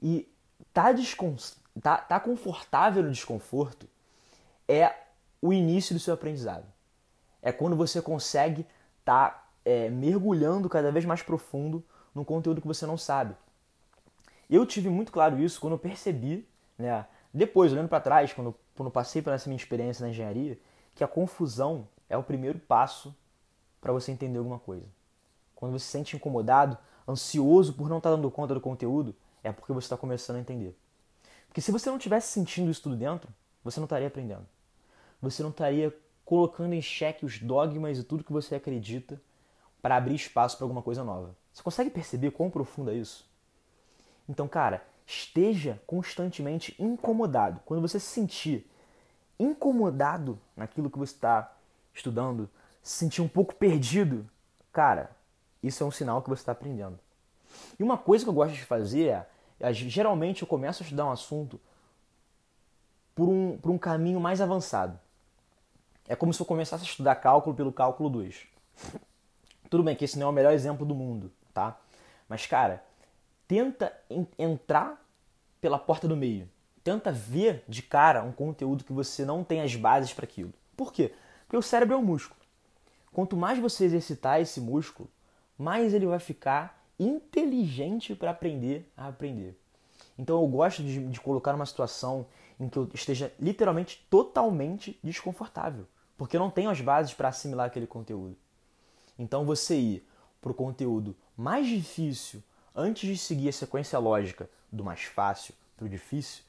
E 0.00 0.28
tá, 0.72 0.92
descon... 0.92 1.36
tá, 1.80 1.98
tá 1.98 2.20
confortável 2.20 3.02
no 3.02 3.10
desconforto 3.10 3.88
é 4.68 4.94
o 5.40 5.52
início 5.52 5.94
do 5.94 6.00
seu 6.00 6.14
aprendizado. 6.14 6.64
É 7.42 7.52
quando 7.52 7.76
você 7.76 8.00
consegue 8.00 8.66
estar 9.00 9.30
tá, 9.30 9.48
é, 9.64 9.90
mergulhando 9.90 10.68
cada 10.68 10.90
vez 10.90 11.04
mais 11.04 11.22
profundo 11.22 11.84
no 12.14 12.24
conteúdo 12.24 12.60
que 12.60 12.66
você 12.66 12.86
não 12.86 12.96
sabe. 12.96 13.34
Eu 14.48 14.64
tive 14.64 14.88
muito 14.88 15.12
claro 15.12 15.38
isso 15.38 15.60
quando 15.60 15.74
eu 15.74 15.78
percebi, 15.78 16.46
né, 16.78 17.06
depois, 17.32 17.72
olhando 17.72 17.88
para 17.88 18.00
trás, 18.00 18.32
quando, 18.32 18.54
quando 18.76 18.90
passei 18.90 19.22
por 19.22 19.32
essa 19.32 19.48
minha 19.48 19.56
experiência 19.56 20.04
na 20.04 20.10
engenharia, 20.10 20.58
que 20.94 21.04
a 21.04 21.08
confusão 21.08 21.88
é 22.08 22.16
o 22.16 22.22
primeiro 22.22 22.58
passo 22.58 23.14
para 23.80 23.92
você 23.92 24.12
entender 24.12 24.38
alguma 24.38 24.58
coisa. 24.58 24.86
Quando 25.54 25.72
você 25.72 25.84
se 25.84 25.90
sente 25.90 26.16
incomodado, 26.16 26.76
ansioso 27.08 27.74
por 27.74 27.88
não 27.88 27.98
estar 27.98 28.10
tá 28.10 28.16
dando 28.16 28.30
conta 28.30 28.54
do 28.54 28.60
conteúdo, 28.60 29.14
é 29.42 29.52
porque 29.52 29.72
você 29.72 29.86
está 29.86 29.96
começando 29.96 30.36
a 30.36 30.40
entender. 30.40 30.76
Porque 31.48 31.60
se 31.60 31.70
você 31.70 31.90
não 31.90 31.98
tivesse 31.98 32.32
sentindo 32.32 32.70
isso 32.70 32.82
tudo 32.82 32.96
dentro, 32.96 33.28
você 33.62 33.78
não 33.78 33.84
estaria 33.84 34.08
aprendendo. 34.08 34.46
Você 35.20 35.42
não 35.42 35.50
estaria 35.50 35.94
colocando 36.24 36.72
em 36.72 36.82
xeque 36.82 37.24
os 37.24 37.38
dogmas 37.38 37.98
e 37.98 38.02
tudo 38.02 38.24
que 38.24 38.32
você 38.32 38.54
acredita 38.54 39.20
para 39.80 39.96
abrir 39.96 40.14
espaço 40.14 40.56
para 40.56 40.64
alguma 40.64 40.82
coisa 40.82 41.04
nova. 41.04 41.36
Você 41.52 41.62
consegue 41.62 41.90
perceber 41.90 42.30
quão 42.30 42.50
profundo 42.50 42.90
é 42.90 42.94
isso? 42.94 43.28
Então, 44.28 44.48
cara, 44.48 44.82
esteja 45.06 45.80
constantemente 45.86 46.74
incomodado. 46.78 47.60
Quando 47.64 47.80
você 47.80 48.00
se 48.00 48.06
sentir 48.06 48.70
incomodado 49.38 50.38
naquilo 50.56 50.90
que 50.90 50.98
você 50.98 51.14
está 51.14 51.52
estudando, 51.92 52.48
se 52.82 52.98
sentir 52.98 53.22
um 53.22 53.28
pouco 53.28 53.54
perdido, 53.54 54.28
cara, 54.72 55.10
isso 55.62 55.82
é 55.82 55.86
um 55.86 55.90
sinal 55.90 56.22
que 56.22 56.28
você 56.28 56.42
está 56.42 56.52
aprendendo. 56.52 56.98
E 57.78 57.82
uma 57.82 57.96
coisa 57.96 58.24
que 58.24 58.30
eu 58.30 58.34
gosto 58.34 58.54
de 58.54 58.64
fazer 58.64 59.26
é 59.60 59.72
geralmente 59.72 60.42
eu 60.42 60.48
começo 60.48 60.82
a 60.82 60.84
estudar 60.84 61.06
um 61.06 61.10
assunto 61.12 61.60
por 63.14 63.28
um, 63.28 63.56
por 63.58 63.70
um 63.70 63.78
caminho 63.78 64.20
mais 64.20 64.40
avançado. 64.40 64.98
É 66.06 66.14
como 66.14 66.34
se 66.34 66.40
eu 66.40 66.46
começasse 66.46 66.84
a 66.84 66.86
estudar 66.86 67.14
cálculo 67.16 67.54
pelo 67.54 67.72
cálculo 67.72 68.10
2. 68.10 68.46
Tudo 69.70 69.82
bem 69.82 69.96
que 69.96 70.04
esse 70.04 70.18
não 70.18 70.26
é 70.26 70.30
o 70.30 70.32
melhor 70.32 70.52
exemplo 70.52 70.84
do 70.84 70.94
mundo, 70.94 71.32
tá? 71.52 71.78
Mas, 72.28 72.46
cara, 72.46 72.84
tenta 73.46 73.92
entrar 74.38 75.02
pela 75.60 75.78
porta 75.78 76.06
do 76.06 76.16
meio. 76.16 76.48
Tenta 76.82 77.10
ver 77.10 77.64
de 77.68 77.82
cara 77.82 78.22
um 78.22 78.32
conteúdo 78.32 78.84
que 78.84 78.92
você 78.92 79.24
não 79.24 79.42
tem 79.42 79.60
as 79.60 79.74
bases 79.74 80.12
para 80.12 80.24
aquilo. 80.24 80.52
Por 80.76 80.92
quê? 80.92 81.14
Porque 81.46 81.56
o 81.56 81.62
cérebro 81.62 81.94
é 81.94 81.98
um 81.98 82.04
músculo. 82.04 82.38
Quanto 83.12 83.36
mais 83.36 83.58
você 83.58 83.84
exercitar 83.84 84.40
esse 84.40 84.60
músculo, 84.60 85.08
mais 85.56 85.94
ele 85.94 86.06
vai 86.06 86.18
ficar 86.18 86.84
inteligente 86.98 88.14
para 88.14 88.30
aprender 88.30 88.90
a 88.96 89.08
aprender. 89.08 89.58
Então 90.18 90.40
eu 90.40 90.46
gosto 90.48 90.82
de, 90.82 91.06
de 91.06 91.20
colocar 91.20 91.52
numa 91.52 91.66
situação 91.66 92.26
em 92.58 92.68
que 92.68 92.76
eu 92.76 92.88
esteja 92.92 93.32
literalmente 93.40 94.06
totalmente 94.10 94.98
desconfortável, 95.02 95.86
porque 96.16 96.36
eu 96.36 96.40
não 96.40 96.50
tenho 96.50 96.70
as 96.70 96.80
bases 96.80 97.14
para 97.14 97.28
assimilar 97.28 97.66
aquele 97.66 97.86
conteúdo. 97.86 98.36
Então 99.18 99.44
você 99.44 99.76
ir 99.76 100.08
para 100.40 100.52
o 100.52 100.54
conteúdo 100.54 101.16
mais 101.36 101.66
difícil 101.66 102.42
antes 102.74 103.08
de 103.08 103.16
seguir 103.16 103.48
a 103.48 103.52
sequência 103.52 103.98
lógica 103.98 104.48
do 104.72 104.82
mais 104.82 105.02
fácil 105.02 105.54
para 105.76 105.86
o 105.86 105.88
difícil, 105.88 106.42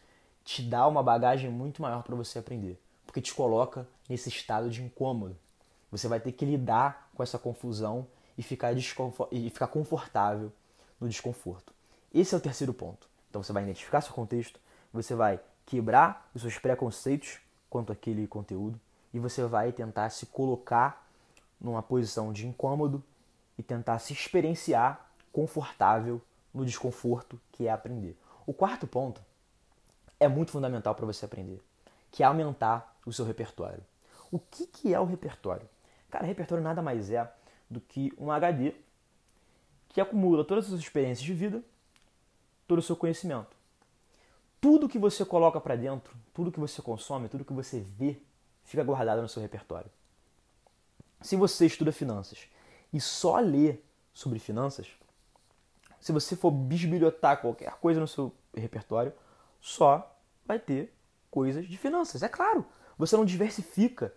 te 0.44 0.62
dá 0.62 0.88
uma 0.88 1.04
bagagem 1.04 1.50
muito 1.50 1.82
maior 1.82 2.04
para 2.04 2.16
você 2.16 2.40
aprender, 2.40 2.80
porque 3.06 3.22
te 3.22 3.34
coloca 3.34 3.88
nesse 4.10 4.30
estado 4.30 4.70
de 4.70 4.84
incômodo. 4.84 5.38
Você 5.92 6.08
vai 6.08 6.20
ter 6.20 6.32
que 6.32 6.46
lidar 6.46 7.10
com 7.16 7.24
essa 7.24 7.38
confusão 7.38 8.08
e 8.38 8.44
ficar, 8.44 8.74
e 9.32 9.50
ficar 9.50 9.68
confortável 9.68 10.52
no 11.00 11.08
desconforto. 11.08 11.74
Esse 12.14 12.34
é 12.34 12.38
o 12.38 12.42
terceiro 12.42 12.74
ponto. 12.74 13.08
Então 13.30 13.42
você 13.44 13.54
vai 13.54 13.64
identificar 13.64 14.02
seu 14.02 14.14
contexto, 14.14 14.60
você 14.92 15.14
vai 15.16 15.40
quebrar 15.66 16.30
os 16.34 16.42
seus 16.42 16.58
preconceitos 16.58 17.40
quanto 17.70 17.92
àquele 17.92 18.28
conteúdo 18.28 18.80
e 19.14 19.20
você 19.20 19.46
vai 19.46 19.72
tentar 19.72 20.10
se 20.10 20.26
colocar 20.28 21.08
numa 21.60 21.82
posição 21.82 22.32
de 22.32 22.48
incômodo 22.48 23.04
e 23.58 23.64
tentar 23.64 24.00
se 24.00 24.14
experienciar 24.14 25.05
confortável 25.36 26.22
no 26.54 26.66
desconforto 26.66 27.38
que 27.52 27.68
é 27.68 27.70
aprender. 27.70 28.18
O 28.48 28.54
quarto 28.54 28.88
ponto 28.88 29.22
é 30.18 30.30
muito 30.30 30.52
fundamental 30.52 30.96
para 30.96 31.06
você 31.06 31.26
aprender, 31.26 31.62
que 32.10 32.24
é 32.24 32.26
aumentar 32.26 32.98
o 33.06 33.12
seu 33.12 33.26
repertório. 33.26 33.84
O 34.32 34.40
que, 34.40 34.66
que 34.66 34.94
é 34.94 35.00
o 35.00 35.04
repertório? 35.04 35.68
Cara, 36.10 36.26
repertório 36.26 36.64
nada 36.64 36.82
mais 36.82 37.12
é 37.12 37.30
do 37.70 37.82
que 37.82 38.14
um 38.18 38.32
HD 38.32 38.76
que 39.90 40.00
acumula 40.00 40.46
todas 40.46 40.64
as 40.64 40.70
suas 40.70 40.80
experiências 40.80 41.26
de 41.26 41.34
vida, 41.34 41.62
todo 42.66 42.80
o 42.80 42.82
seu 42.82 42.96
conhecimento. 42.96 43.58
Tudo 44.62 44.88
que 44.88 44.98
você 44.98 45.26
coloca 45.26 45.60
para 45.60 45.76
dentro, 45.76 46.16
tudo 46.34 46.50
que 46.50 46.62
você 46.62 46.82
consome, 46.82 47.28
tudo 47.28 47.44
que 47.44 47.52
você 47.52 47.82
vê, 47.82 48.22
fica 48.64 48.86
guardado 48.86 49.22
no 49.22 49.28
seu 49.28 49.42
repertório. 49.42 49.92
Se 51.22 51.36
você 51.36 51.66
estuda 51.66 51.92
finanças 51.92 52.48
e 52.94 53.02
só 53.02 53.38
lê 53.40 53.80
sobre 54.14 54.40
finanças, 54.40 54.88
se 56.06 56.12
você 56.12 56.36
for 56.36 56.52
bisbilhotar 56.52 57.42
qualquer 57.42 57.78
coisa 57.78 58.00
no 58.00 58.08
seu 58.08 58.32
repertório, 58.56 59.12
só 59.60 60.16
vai 60.46 60.60
ter 60.60 60.94
coisas 61.32 61.68
de 61.68 61.80
finanças. 61.80 62.22
É 62.22 62.30
claro, 62.30 62.64
você 62.96 63.18
não 63.18 63.26
diversifica 63.26 64.14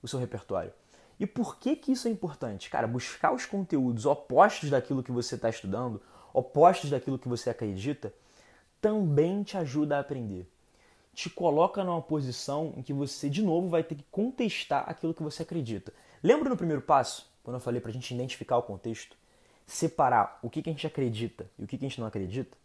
o 0.00 0.06
seu 0.06 0.20
repertório. 0.20 0.72
E 1.18 1.26
por 1.26 1.58
que, 1.58 1.74
que 1.74 1.90
isso 1.90 2.06
é 2.06 2.10
importante? 2.12 2.70
Cara, 2.70 2.86
buscar 2.86 3.34
os 3.34 3.46
conteúdos 3.46 4.06
opostos 4.06 4.70
daquilo 4.70 5.02
que 5.02 5.10
você 5.10 5.34
está 5.34 5.48
estudando, 5.48 6.00
opostos 6.32 6.88
daquilo 6.88 7.18
que 7.18 7.28
você 7.28 7.50
acredita, 7.50 8.14
também 8.80 9.42
te 9.42 9.56
ajuda 9.56 9.96
a 9.96 10.00
aprender. 10.02 10.48
Te 11.12 11.28
coloca 11.28 11.82
numa 11.82 12.00
posição 12.00 12.72
em 12.76 12.82
que 12.82 12.92
você, 12.92 13.28
de 13.28 13.42
novo, 13.42 13.68
vai 13.68 13.82
ter 13.82 13.96
que 13.96 14.04
contestar 14.08 14.84
aquilo 14.88 15.12
que 15.12 15.22
você 15.24 15.42
acredita. 15.42 15.92
Lembra 16.22 16.48
no 16.48 16.56
primeiro 16.56 16.82
passo, 16.82 17.28
quando 17.42 17.56
eu 17.56 17.60
falei 17.60 17.80
para 17.80 17.90
a 17.90 17.92
gente 17.92 18.14
identificar 18.14 18.56
o 18.56 18.62
contexto? 18.62 19.16
Separar 19.66 20.38
o 20.42 20.50
que, 20.50 20.62
que 20.62 20.70
a 20.70 20.72
gente 20.72 20.86
acredita 20.86 21.46
e 21.58 21.64
o 21.64 21.66
que, 21.66 21.78
que 21.78 21.84
a 21.84 21.88
gente 21.88 22.00
não 22.00 22.06
acredita? 22.06 22.56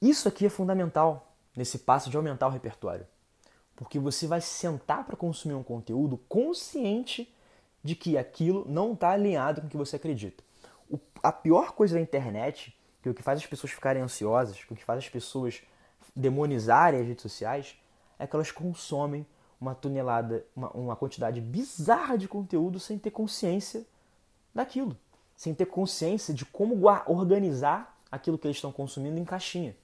Isso 0.00 0.28
aqui 0.28 0.46
é 0.46 0.48
fundamental 0.48 1.32
nesse 1.56 1.78
passo 1.78 2.10
de 2.10 2.16
aumentar 2.16 2.46
o 2.46 2.50
repertório 2.50 3.06
porque 3.82 3.98
você 3.98 4.26
vai 4.26 4.40
sentar 4.40 5.04
para 5.04 5.16
consumir 5.16 5.54
um 5.54 5.62
conteúdo 5.62 6.16
consciente 6.28 7.32
de 7.82 7.96
que 7.96 8.16
aquilo 8.16 8.64
não 8.68 8.92
está 8.92 9.10
alinhado 9.10 9.60
com 9.60 9.66
o 9.66 9.70
que 9.70 9.76
você 9.76 9.96
acredita. 9.96 10.42
O, 10.88 11.00
a 11.22 11.32
pior 11.32 11.72
coisa 11.72 11.96
da 11.96 12.00
internet, 12.00 12.76
que 13.02 13.08
é 13.08 13.10
o 13.10 13.14
que 13.14 13.22
faz 13.22 13.40
as 13.40 13.46
pessoas 13.46 13.72
ficarem 13.72 14.00
ansiosas, 14.00 14.62
que 14.62 14.72
é 14.72 14.74
o 14.74 14.76
que 14.76 14.84
faz 14.84 14.98
as 14.98 15.08
pessoas 15.08 15.62
demonizarem 16.14 17.00
as 17.00 17.06
redes 17.06 17.22
sociais, 17.22 17.76
é 18.18 18.26
que 18.26 18.36
elas 18.36 18.52
consomem 18.52 19.26
uma 19.60 19.74
tonelada, 19.74 20.44
uma, 20.54 20.70
uma 20.70 20.96
quantidade 20.96 21.40
bizarra 21.40 22.16
de 22.16 22.28
conteúdo 22.28 22.78
sem 22.78 22.98
ter 22.98 23.10
consciência 23.10 23.84
daquilo, 24.54 24.96
sem 25.42 25.52
ter 25.52 25.66
consciência 25.66 26.32
de 26.32 26.44
como 26.44 26.86
organizar 27.04 27.98
aquilo 28.12 28.38
que 28.38 28.46
eles 28.46 28.58
estão 28.58 28.70
consumindo 28.70 29.18
em 29.18 29.24
caixinha. 29.24 29.74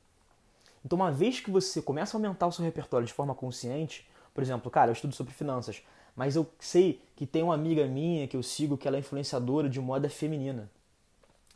Então, 0.84 0.94
uma 0.94 1.10
vez 1.10 1.40
que 1.40 1.50
você 1.50 1.82
começa 1.82 2.16
a 2.16 2.16
aumentar 2.16 2.46
o 2.46 2.52
seu 2.52 2.64
repertório 2.64 3.04
de 3.04 3.12
forma 3.12 3.34
consciente, 3.34 4.08
por 4.32 4.40
exemplo, 4.40 4.70
cara, 4.70 4.90
eu 4.90 4.92
estudo 4.92 5.16
sobre 5.16 5.34
finanças, 5.34 5.82
mas 6.14 6.36
eu 6.36 6.46
sei 6.60 7.02
que 7.16 7.26
tem 7.26 7.42
uma 7.42 7.54
amiga 7.54 7.84
minha 7.88 8.28
que 8.28 8.36
eu 8.36 8.42
sigo 8.44 8.78
que 8.78 8.86
ela 8.86 8.98
é 8.98 9.00
influenciadora 9.00 9.68
de 9.68 9.80
moda 9.80 10.08
feminina. 10.08 10.70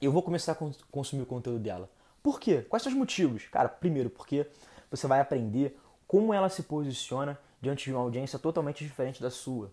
Eu 0.01 0.11
vou 0.11 0.21
começar 0.21 0.51
a 0.51 0.57
consumir 0.91 1.23
o 1.23 1.27
conteúdo 1.27 1.61
dela. 1.61 1.89
Por 2.25 2.41
quê? 2.41 2.63
Quais 2.63 2.83
são 2.83 2.91
os 2.91 2.99
motivos? 2.99 3.45
Cara, 3.53 3.69
primeiro, 3.69 4.11
porque 4.11 4.49
você 4.91 5.07
vai 5.07 5.21
aprender 5.21 5.79
como 6.09 6.35
ela 6.35 6.49
se 6.49 6.65
posiciona 6.65 7.39
diante 7.61 7.85
de 7.85 7.93
uma 7.93 8.03
audiência 8.03 8.37
totalmente 8.37 8.83
diferente 8.83 9.23
da 9.23 9.31
sua. 9.31 9.71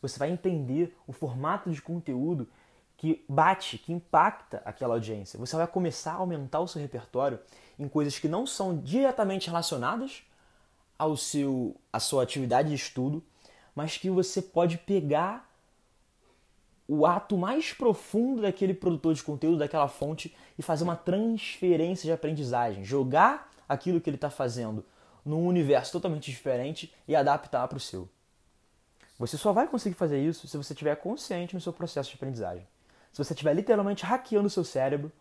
Você 0.00 0.16
vai 0.16 0.30
entender 0.30 0.96
o 1.08 1.12
formato 1.12 1.72
de 1.72 1.82
conteúdo 1.82 2.46
que 2.96 3.24
bate, 3.28 3.78
que 3.78 3.92
impacta 3.92 4.62
aquela 4.64 4.94
audiência. 4.94 5.38
Você 5.38 5.56
vai 5.56 5.66
começar 5.66 6.12
a 6.12 6.16
aumentar 6.16 6.60
o 6.60 6.68
seu 6.68 6.80
repertório 6.80 7.38
em 7.78 7.88
coisas 7.88 8.18
que 8.18 8.28
não 8.28 8.46
são 8.46 8.78
diretamente 8.78 9.48
relacionadas 9.48 10.22
ao 10.98 11.16
seu, 11.16 11.76
à 11.92 11.98
sua 11.98 12.22
atividade 12.22 12.68
de 12.68 12.74
estudo, 12.74 13.22
mas 13.74 13.96
que 13.96 14.08
você 14.08 14.40
pode 14.40 14.78
pegar 14.78 15.50
o 16.86 17.06
ato 17.06 17.36
mais 17.36 17.72
profundo 17.72 18.42
daquele 18.42 18.74
produtor 18.74 19.14
de 19.14 19.22
conteúdo, 19.22 19.58
daquela 19.58 19.88
fonte, 19.88 20.34
e 20.58 20.62
fazer 20.62 20.84
uma 20.84 20.96
transferência 20.96 22.06
de 22.06 22.12
aprendizagem. 22.12 22.84
Jogar 22.84 23.50
aquilo 23.68 24.00
que 24.00 24.08
ele 24.08 24.16
está 24.16 24.30
fazendo 24.30 24.84
num 25.24 25.46
universo 25.46 25.92
totalmente 25.92 26.30
diferente 26.30 26.94
e 27.08 27.16
adaptar 27.16 27.66
para 27.66 27.78
o 27.78 27.80
seu. 27.80 28.08
Você 29.18 29.38
só 29.38 29.52
vai 29.52 29.66
conseguir 29.66 29.94
fazer 29.94 30.20
isso 30.20 30.46
se 30.46 30.56
você 30.56 30.72
estiver 30.74 30.94
consciente 30.96 31.54
no 31.54 31.60
seu 31.60 31.72
processo 31.72 32.10
de 32.10 32.16
aprendizagem. 32.16 32.66
Se 33.14 33.18
você 33.18 33.32
estiver 33.32 33.54
literalmente 33.54 34.04
hackeando 34.04 34.48
o 34.48 34.50
seu 34.50 34.64
cérebro 34.64 35.12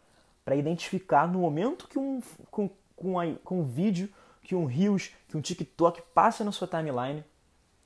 para 0.43 0.55
identificar 0.55 1.27
no 1.27 1.37
momento 1.37 1.87
que 1.87 1.99
um, 1.99 2.23
com, 2.49 2.67
com, 2.95 3.19
a, 3.19 3.35
com 3.43 3.59
um 3.59 3.63
vídeo, 3.63 4.11
que 4.41 4.55
um 4.55 4.65
Reels, 4.65 5.11
que 5.27 5.37
um 5.37 5.41
TikTok 5.41 6.01
passa 6.11 6.43
na 6.43 6.51
sua 6.51 6.67
timeline, 6.67 7.23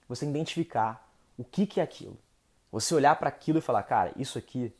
você 0.07 0.25
identificar 0.25 1.11
o 1.37 1.43
que, 1.43 1.67
que 1.67 1.81
é 1.81 1.83
aquilo. 1.83 2.17
Você 2.71 2.95
olhar 2.95 3.17
para 3.17 3.27
aquilo 3.27 3.57
e 3.57 3.61
falar, 3.61 3.83
cara, 3.83 4.13
isso 4.15 4.37
aqui 4.37 4.73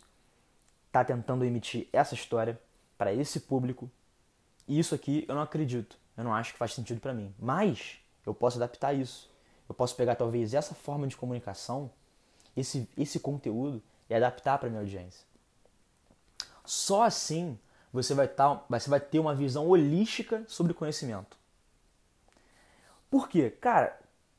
está 0.88 1.04
tentando 1.04 1.44
emitir 1.44 1.90
essa 1.92 2.14
história 2.14 2.58
para 2.98 3.14
esse 3.14 3.42
público 3.42 3.92
e 4.66 4.80
isso 4.80 4.96
aqui 4.96 5.26
eu 5.28 5.36
não 5.36 5.42
acredito, 5.42 5.98
eu 6.16 6.24
não 6.24 6.34
acho 6.34 6.54
que 6.54 6.58
faz 6.58 6.74
sentido 6.74 7.02
para 7.02 7.14
mim. 7.14 7.36
Mas 7.38 8.00
eu 8.26 8.34
posso 8.34 8.56
adaptar 8.56 8.94
isso. 8.94 9.30
Eu 9.68 9.76
posso 9.76 9.94
pegar 9.94 10.16
talvez 10.16 10.54
essa 10.54 10.74
forma 10.74 11.06
de 11.06 11.18
comunicação, 11.18 11.92
esse, 12.56 12.90
esse 12.98 13.20
conteúdo 13.20 13.84
e 14.10 14.14
adaptar 14.14 14.58
para 14.58 14.70
minha 14.70 14.82
audiência. 14.82 15.26
Só 16.66 17.04
assim 17.04 17.58
você 17.92 18.14
vai, 18.14 18.28
tá, 18.28 18.64
você 18.70 18.90
vai 18.90 19.00
ter 19.00 19.20
uma 19.20 19.34
visão 19.34 19.68
holística 19.68 20.44
sobre 20.48 20.74
conhecimento. 20.74 21.38
Por 23.10 23.30
quê? 23.30 23.50
Cara, 23.50 23.98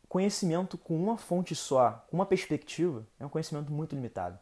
conhecimento 0.09 0.77
com 0.77 0.97
uma 0.97 1.17
fonte 1.17 1.55
só, 1.55 2.05
com 2.11 2.17
uma 2.17 2.27
perspectiva, 2.27 3.07
é 3.19 3.25
um 3.25 3.29
conhecimento 3.29 3.73
muito 3.73 3.95
limitado. 3.95 4.39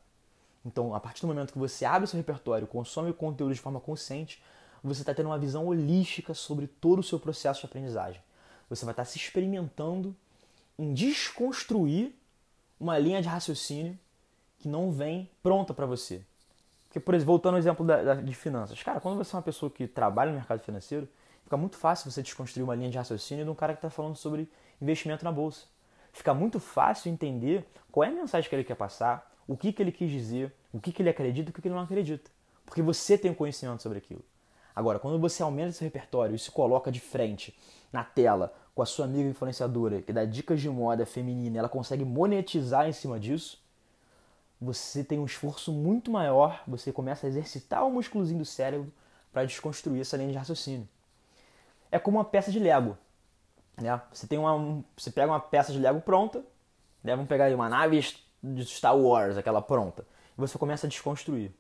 Então, 0.64 0.95
a 0.95 1.00
partir 1.00 1.21
do 1.21 1.28
momento 1.28 1.52
que 1.52 1.59
você 1.59 1.85
abre 1.85 2.09
seu 2.09 2.16
repertório, 2.16 2.66
consome 2.66 3.11
o 3.11 3.14
conteúdo 3.14 3.54
de 3.54 3.61
forma 3.61 3.80
consciente, 3.80 4.42
você 4.83 5.02
está 5.02 5.14
tendo 5.14 5.26
uma 5.26 5.38
visão 5.38 5.66
holística 5.66 6.35
sobre 6.35 6.66
todo 6.66 6.99
o 6.99 7.04
seu 7.04 7.18
processo 7.18 7.61
de 7.61 7.66
aprendizagem. 7.66 8.21
Você 8.68 8.85
vai 8.85 8.92
estar 8.92 9.04
se 9.04 9.16
experimentando 9.16 10.14
em 10.78 10.92
desconstruir 10.92 12.12
uma 12.78 12.99
linha 12.99 13.23
de 13.23 13.28
raciocínio 13.28 13.99
que 14.66 14.68
não 14.68 14.90
vem 14.90 15.30
pronta 15.44 15.73
para 15.73 15.87
você. 15.87 16.20
Porque, 16.88 16.99
por 16.99 17.14
exemplo, 17.14 17.35
voltando 17.35 17.54
ao 17.54 17.58
exemplo 17.58 17.87
da, 17.87 18.02
da, 18.02 18.14
de 18.16 18.35
finanças. 18.35 18.82
Cara, 18.82 18.99
quando 18.99 19.16
você 19.16 19.32
é 19.32 19.37
uma 19.37 19.42
pessoa 19.42 19.70
que 19.70 19.87
trabalha 19.87 20.32
no 20.32 20.38
mercado 20.38 20.58
financeiro, 20.58 21.08
fica 21.44 21.56
muito 21.56 21.76
fácil 21.76 22.11
você 22.11 22.20
desconstruir 22.20 22.64
uma 22.64 22.75
linha 22.75 22.90
de 22.90 22.99
raciocínio 22.99 23.44
de 23.44 23.50
um 23.50 23.54
cara 23.54 23.75
que 23.75 23.78
está 23.78 23.88
falando 23.88 24.16
sobre 24.16 24.50
investimento 24.82 25.25
na 25.25 25.30
bolsa. 25.30 25.66
Fica 26.12 26.35
muito 26.35 26.58
fácil 26.58 27.12
entender 27.12 27.64
qual 27.93 28.02
é 28.02 28.08
a 28.08 28.12
mensagem 28.12 28.50
que 28.50 28.56
ele 28.56 28.64
quer 28.64 28.75
passar, 28.75 29.32
o 29.47 29.56
que, 29.56 29.73
que 29.73 29.80
ele 29.80 29.93
quis 29.93 30.10
dizer, 30.10 30.52
o 30.73 30.80
que, 30.80 30.90
que 30.90 31.00
ele 31.00 31.10
acredita 31.10 31.49
e 31.49 31.52
o 31.52 31.54
que, 31.54 31.62
que 31.62 31.69
ele 31.69 31.75
não 31.76 31.82
acredita. 31.82 32.28
Porque 32.64 32.82
você 32.82 33.17
tem 33.17 33.30
o 33.30 33.36
conhecimento 33.36 33.82
sobre 33.82 33.99
aquilo. 33.99 34.25
Agora, 34.75 34.99
quando 34.99 35.19
você 35.21 35.45
aumenta 35.45 35.71
esse 35.71 35.84
repertório 35.84 36.34
e 36.34 36.38
se 36.40 36.50
coloca 36.50 36.90
de 36.90 36.99
frente 36.99 37.56
na 37.93 38.02
tela 38.02 38.52
com 38.75 38.82
a 38.82 38.86
sua 38.86 39.04
amiga 39.04 39.28
influenciadora 39.28 40.02
que 40.02 40.12
dá 40.12 40.25
dicas 40.25 40.60
de 40.60 40.69
moda 40.69 41.06
feminina, 41.06 41.58
ela 41.58 41.69
consegue 41.69 42.04
monetizar 42.04 42.88
em 42.88 42.93
cima 42.93 43.21
disso, 43.21 43.64
você 44.60 45.04
tem 45.04 45.19
um 45.19 45.26
esforço 45.26 45.73
muito 45.73 46.10
maior, 46.10 46.62
você 46.66 46.92
começa 46.92 47.26
a 47.26 47.28
exercitar 47.28 47.86
o 47.86 47.90
músculozinho 47.90 48.38
do 48.38 48.45
cérebro 48.45 48.92
para 49.32 49.45
desconstruir 49.45 50.00
essa 50.00 50.16
linha 50.16 50.32
de 50.32 50.38
raciocínio. 50.38 50.88
É 51.90 51.99
como 51.99 52.19
uma 52.19 52.25
peça 52.25 52.50
de 52.50 52.58
Lego. 52.58 52.97
Né? 53.76 54.00
Você, 54.12 54.26
tem 54.26 54.38
uma, 54.38 54.82
você 54.97 55.10
pega 55.10 55.30
uma 55.30 55.40
peça 55.40 55.73
de 55.73 55.78
Lego 55.78 56.00
pronta, 56.00 56.38
né? 57.04 57.14
vamos 57.14 57.28
pegar 57.28 57.54
uma 57.54 57.69
nave 57.69 58.00
de 58.42 58.64
Star 58.64 58.97
Wars, 58.97 59.36
aquela 59.36 59.60
pronta, 59.60 60.06
e 60.36 60.40
você 60.40 60.56
começa 60.56 60.86
a 60.86 60.90
desconstruir. 60.90 61.52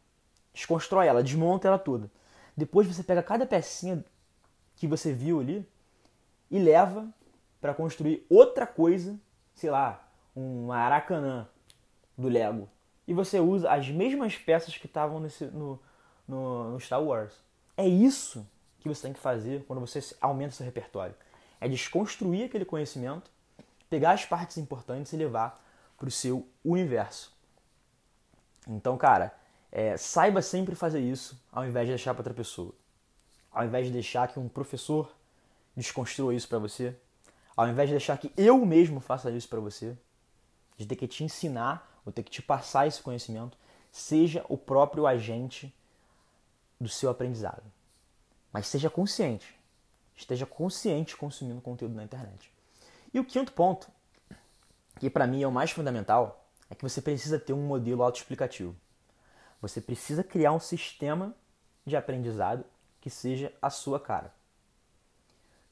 Desconstrói 0.54 1.06
ela, 1.06 1.22
desmonta 1.22 1.68
ela 1.68 1.78
toda. 1.78 2.10
Depois 2.56 2.86
você 2.86 3.02
pega 3.02 3.22
cada 3.22 3.44
pecinha 3.44 4.02
que 4.74 4.86
você 4.86 5.12
viu 5.12 5.40
ali 5.40 5.68
e 6.50 6.58
leva 6.58 7.06
para 7.60 7.74
construir 7.74 8.24
outra 8.30 8.66
coisa, 8.66 9.18
sei 9.54 9.70
lá, 9.70 10.08
um 10.34 10.72
Aracanã 10.72 11.46
do 12.16 12.28
Lego. 12.28 12.68
E 13.06 13.14
você 13.14 13.38
usa 13.38 13.70
as 13.70 13.88
mesmas 13.88 14.36
peças 14.36 14.76
que 14.76 14.86
estavam 14.86 15.20
no, 15.20 15.80
no, 16.26 16.70
no 16.72 16.80
Star 16.80 17.02
Wars. 17.02 17.34
É 17.76 17.86
isso 17.86 18.46
que 18.80 18.88
você 18.88 19.02
tem 19.02 19.12
que 19.12 19.20
fazer 19.20 19.64
quando 19.66 19.80
você 19.80 20.00
aumenta 20.20 20.52
seu 20.52 20.64
repertório. 20.64 21.14
É 21.60 21.68
desconstruir 21.68 22.44
aquele 22.44 22.64
conhecimento, 22.64 23.30
pegar 23.88 24.12
as 24.12 24.24
partes 24.24 24.58
importantes 24.58 25.12
e 25.12 25.16
levar 25.16 25.62
para 25.96 26.08
o 26.08 26.10
seu 26.10 26.46
universo. 26.64 27.34
Então, 28.66 28.96
cara, 28.96 29.32
é, 29.70 29.96
saiba 29.96 30.42
sempre 30.42 30.74
fazer 30.74 31.00
isso 31.00 31.40
ao 31.52 31.64
invés 31.66 31.86
de 31.86 31.92
deixar 31.92 32.14
para 32.14 32.20
outra 32.20 32.34
pessoa. 32.34 32.72
Ao 33.50 33.64
invés 33.64 33.86
de 33.86 33.92
deixar 33.92 34.28
que 34.28 34.38
um 34.38 34.48
professor 34.48 35.10
desconstrua 35.76 36.34
isso 36.34 36.48
para 36.48 36.58
você, 36.58 36.94
ao 37.56 37.68
invés 37.68 37.88
de 37.88 37.94
deixar 37.94 38.18
que 38.18 38.32
eu 38.36 38.64
mesmo 38.66 39.00
faça 39.00 39.30
isso 39.30 39.48
para 39.48 39.60
você, 39.60 39.96
de 40.76 40.86
ter 40.86 40.96
que 40.96 41.08
te 41.08 41.24
ensinar 41.24 41.95
ou 42.06 42.12
ter 42.12 42.22
que 42.22 42.30
te 42.30 42.40
passar 42.40 42.86
esse 42.86 43.02
conhecimento, 43.02 43.58
seja 43.90 44.46
o 44.48 44.56
próprio 44.56 45.06
agente 45.06 45.74
do 46.80 46.88
seu 46.88 47.10
aprendizado. 47.10 47.64
Mas 48.52 48.68
seja 48.68 48.88
consciente. 48.88 49.58
Esteja 50.14 50.46
consciente 50.46 51.16
consumindo 51.16 51.60
conteúdo 51.60 51.94
na 51.94 52.04
internet. 52.04 52.50
E 53.12 53.18
o 53.18 53.24
quinto 53.24 53.52
ponto, 53.52 53.88
que 55.00 55.10
para 55.10 55.26
mim 55.26 55.42
é 55.42 55.48
o 55.48 55.52
mais 55.52 55.72
fundamental, 55.72 56.48
é 56.70 56.74
que 56.74 56.82
você 56.82 57.02
precisa 57.02 57.38
ter 57.38 57.52
um 57.52 57.66
modelo 57.66 58.02
autoexplicativo. 58.02 58.74
Você 59.60 59.80
precisa 59.80 60.22
criar 60.22 60.52
um 60.52 60.60
sistema 60.60 61.34
de 61.84 61.96
aprendizado 61.96 62.64
que 63.00 63.10
seja 63.10 63.52
a 63.60 63.70
sua 63.70 63.98
cara. 63.98 64.32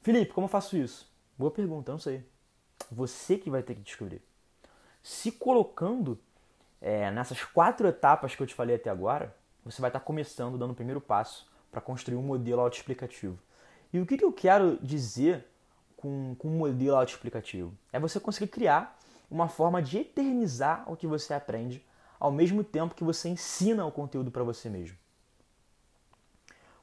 Felipe, 0.01 0.33
como 0.33 0.45
eu 0.45 0.49
faço 0.49 0.77
isso? 0.77 1.11
Boa 1.37 1.51
pergunta, 1.51 1.91
não 1.91 1.99
sei. 1.99 2.23
Você 2.91 3.37
que 3.37 3.49
vai 3.49 3.63
ter 3.63 3.75
que 3.75 3.81
descobrir. 3.81 4.21
Se 5.05 5.31
colocando 5.31 6.17
é, 6.81 7.11
nessas 7.11 7.43
quatro 7.43 7.87
etapas 7.87 8.33
que 8.33 8.41
eu 8.41 8.47
te 8.47 8.55
falei 8.55 8.75
até 8.75 8.89
agora, 8.89 9.35
você 9.63 9.79
vai 9.79 9.89
estar 9.89 9.99
começando, 9.99 10.57
dando 10.57 10.71
o 10.71 10.75
primeiro 10.75 10.99
passo 10.99 11.47
para 11.71 11.79
construir 11.79 12.17
um 12.17 12.23
modelo 12.23 12.61
autoexplicativo. 12.61 13.37
E 13.93 13.99
o 13.99 14.05
que, 14.07 14.17
que 14.17 14.25
eu 14.25 14.33
quero 14.33 14.79
dizer 14.81 15.45
com, 15.95 16.35
com 16.39 16.47
um 16.47 16.57
modelo 16.57 16.95
autoexplicativo? 16.95 17.71
É 17.93 17.99
você 17.99 18.19
conseguir 18.19 18.47
criar 18.47 18.97
uma 19.29 19.47
forma 19.47 19.79
de 19.79 19.99
eternizar 19.99 20.91
o 20.91 20.97
que 20.97 21.05
você 21.05 21.35
aprende 21.35 21.85
ao 22.19 22.31
mesmo 22.31 22.63
tempo 22.63 22.95
que 22.95 23.03
você 23.03 23.29
ensina 23.29 23.85
o 23.85 23.91
conteúdo 23.91 24.31
para 24.31 24.43
você 24.43 24.71
mesmo. 24.71 24.97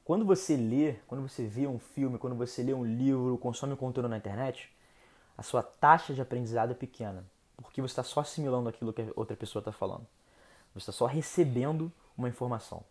Quando 0.05 0.25
você 0.25 0.57
lê, 0.57 0.93
quando 1.09 1.29
você 1.29 1.45
vê 1.45 1.67
um 1.67 1.81
filme, 1.81 2.19
quando 2.19 2.37
você 2.37 2.63
lê 2.63 2.73
um 2.73 2.85
livro, 2.85 3.37
consome 3.39 3.75
conteúdo 3.75 4.09
na 4.09 4.17
internet, 4.17 4.73
a 5.37 5.43
sua 5.43 5.61
taxa 5.61 6.15
de 6.15 6.23
aprendizado 6.23 6.71
é 6.71 6.75
pequena, 6.75 7.27
porque 7.63 7.81
você 7.81 7.93
está 7.93 8.03
só 8.03 8.21
assimilando 8.21 8.69
aquilo 8.69 8.93
que 8.93 9.03
a 9.03 9.09
outra 9.17 9.37
pessoa 9.37 9.61
está 9.61 9.73
falando. 9.73 10.07
Você 10.75 10.91
está 10.91 10.93
só 10.93 11.07
recebendo 11.07 11.93
uma 12.17 12.29
informação. 12.29 12.85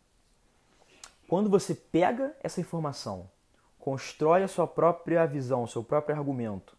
Quando 1.27 1.49
você 1.49 1.73
pega 1.73 2.35
essa 2.41 2.59
informação, 2.59 3.29
constrói 3.79 4.43
a 4.43 4.47
sua 4.47 4.67
própria 4.67 5.25
visão, 5.25 5.63
o 5.63 5.67
seu 5.67 5.83
próprio 5.83 6.15
argumento 6.15 6.75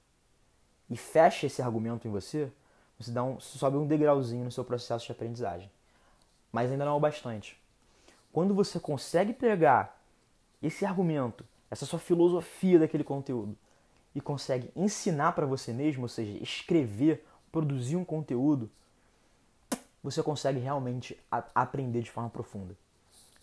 e 0.89 0.97
fecha 0.97 1.47
esse 1.47 1.63
argumento 1.63 2.07
em 2.07 2.11
você, 2.11 2.53
você 2.99 3.11
dá 3.11 3.25
um, 3.25 3.41
sobe 3.41 3.77
um 3.77 3.87
degrauzinho 3.87 4.45
no 4.45 4.53
seu 4.53 4.65
processo 4.65 5.07
de 5.07 5.13
aprendizagem. 5.13 5.71
Mas 6.53 6.71
ainda 6.71 6.85
não 6.85 6.93
é 6.93 6.95
o 6.97 7.01
bastante. 7.01 7.59
Quando 8.31 8.55
você 8.55 8.79
consegue 8.79 9.33
pegar 9.33 10.01
esse 10.63 10.85
argumento, 10.85 11.45
essa 11.71 11.87
sua 11.87 11.99
filosofia 11.99 12.79
daquele 12.79 13.03
conteúdo 13.03 13.57
e 14.15 14.21
consegue 14.21 14.71
ensinar 14.77 15.33
para 15.33 15.47
você 15.47 15.73
mesmo, 15.73 16.03
ou 16.03 16.09
seja, 16.09 16.37
escrever, 16.43 17.27
produzir 17.53 17.97
um 17.97 18.05
conteúdo, 18.05 18.71
você 20.03 20.23
consegue 20.23 20.59
realmente 20.59 21.17
aprender 21.55 22.03
de 22.03 22.11
forma 22.11 22.31
profunda. 22.31 22.77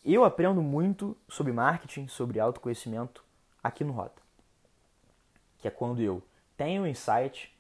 Eu 0.04 0.26
aprendo 0.26 0.62
muito 0.62 1.15
sobre 1.30 1.54
marketing, 1.54 2.08
sobre 2.08 2.39
autoconhecimento 2.39 3.24
aqui 3.63 3.84
no 3.84 3.93
Rota. 3.93 4.22
que 5.60 5.67
é 5.67 5.72
quando 5.72 6.02
eu 6.02 6.24
tenho 6.58 6.84
um 6.84 6.88
insight, 6.88 7.54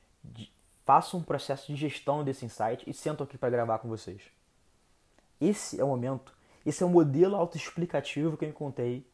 faço 0.85 1.17
um 1.17 1.21
processo 1.21 1.67
de 1.67 1.75
gestão 1.75 2.23
desse 2.23 2.45
insight 2.45 2.89
e 2.89 2.93
sento 2.93 3.23
aqui 3.23 3.37
para 3.37 3.49
gravar 3.49 3.79
com 3.79 3.87
vocês. 3.87 4.21
Esse 5.39 5.79
é 5.79 5.83
o 5.83 5.87
momento, 5.87 6.33
esse 6.65 6.81
é 6.81 6.85
o 6.85 6.89
modelo 6.89 7.35
autoexplicativo 7.35 8.37
que 8.37 8.45
eu 8.45 8.49
encontrei 8.49 9.05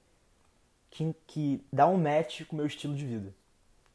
que, 0.89 1.13
que 1.27 1.65
dá 1.73 1.87
um 1.87 1.97
match 1.97 2.45
com 2.45 2.55
o 2.55 2.57
meu 2.57 2.65
estilo 2.65 2.95
de 2.95 3.05
vida. 3.05 3.35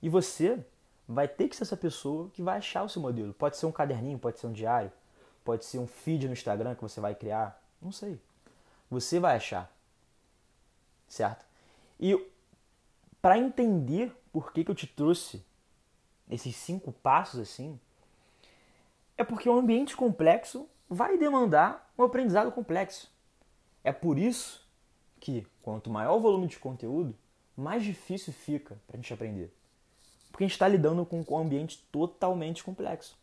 E 0.03 0.09
você 0.09 0.64
vai 1.12 1.27
ter 1.27 1.49
que 1.49 1.57
ser 1.57 1.64
essa 1.64 1.77
pessoa 1.77 2.31
que 2.31 2.40
vai 2.40 2.59
achar 2.59 2.85
o 2.85 2.88
seu 2.88 3.03
modelo. 3.03 3.35
Pode 3.35 3.57
ser 3.57 3.66
um 3.66 3.73
caderninho, 3.73 4.18
pode 4.18 4.38
ser 4.38 4.46
um 4.46 4.53
diário, 4.53 4.92
pode 5.44 5.64
ser 5.64 5.79
um 5.79 5.87
feed 5.87 6.27
no 6.27 6.33
Instagram 6.33 6.77
que 6.77 6.83
você 6.83 7.01
vai 7.01 7.14
criar, 7.14 7.61
não 7.83 7.90
sei. 7.90 8.20
Você 8.88 9.18
vai 9.18 9.37
achar. 9.37 9.70
Certo? 11.09 11.44
E 11.99 12.16
para 13.20 13.37
entender 13.37 14.16
por 14.33 14.53
que, 14.53 14.64
que 14.64 14.70
eu 14.70 14.75
te 14.75 14.87
trouxe 14.87 15.44
esses 16.31 16.55
cinco 16.55 16.92
passos 16.92 17.40
assim, 17.40 17.79
é 19.18 19.25
porque 19.25 19.51
um 19.51 19.59
ambiente 19.59 19.96
complexo 19.96 20.68
vai 20.88 21.18
demandar 21.18 21.92
um 21.99 22.05
aprendizado 22.05 22.53
complexo. 22.53 23.11
É 23.83 23.92
por 23.92 24.16
isso 24.16 24.64
que 25.18 25.44
quanto 25.61 25.90
maior 25.90 26.16
o 26.16 26.20
volume 26.20 26.46
de 26.46 26.59
conteúdo, 26.59 27.16
mais 27.57 27.83
difícil 27.83 28.33
fica 28.33 28.81
para 28.87 28.96
a 28.96 29.01
gente 29.01 29.12
aprender. 29.12 29.53
Porque 30.31 30.45
a 30.45 30.47
gente 30.47 30.55
está 30.55 30.69
lidando 30.69 31.05
com 31.05 31.25
um 31.29 31.38
ambiente 31.38 31.79
totalmente 31.90 32.62
complexo. 32.62 33.19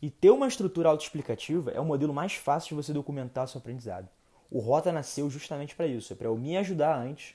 E 0.00 0.10
ter 0.10 0.30
uma 0.30 0.46
estrutura 0.46 0.88
autoexplicativa 0.88 1.70
é 1.70 1.80
o 1.80 1.84
modelo 1.84 2.12
mais 2.12 2.34
fácil 2.34 2.70
de 2.70 2.74
você 2.74 2.92
documentar 2.92 3.48
seu 3.48 3.58
aprendizado. 3.58 4.08
O 4.50 4.58
Rota 4.58 4.92
nasceu 4.92 5.30
justamente 5.30 5.74
para 5.74 5.86
isso, 5.86 6.12
é 6.12 6.16
para 6.16 6.28
eu 6.28 6.36
me 6.36 6.56
ajudar 6.56 6.96
antes, 6.96 7.34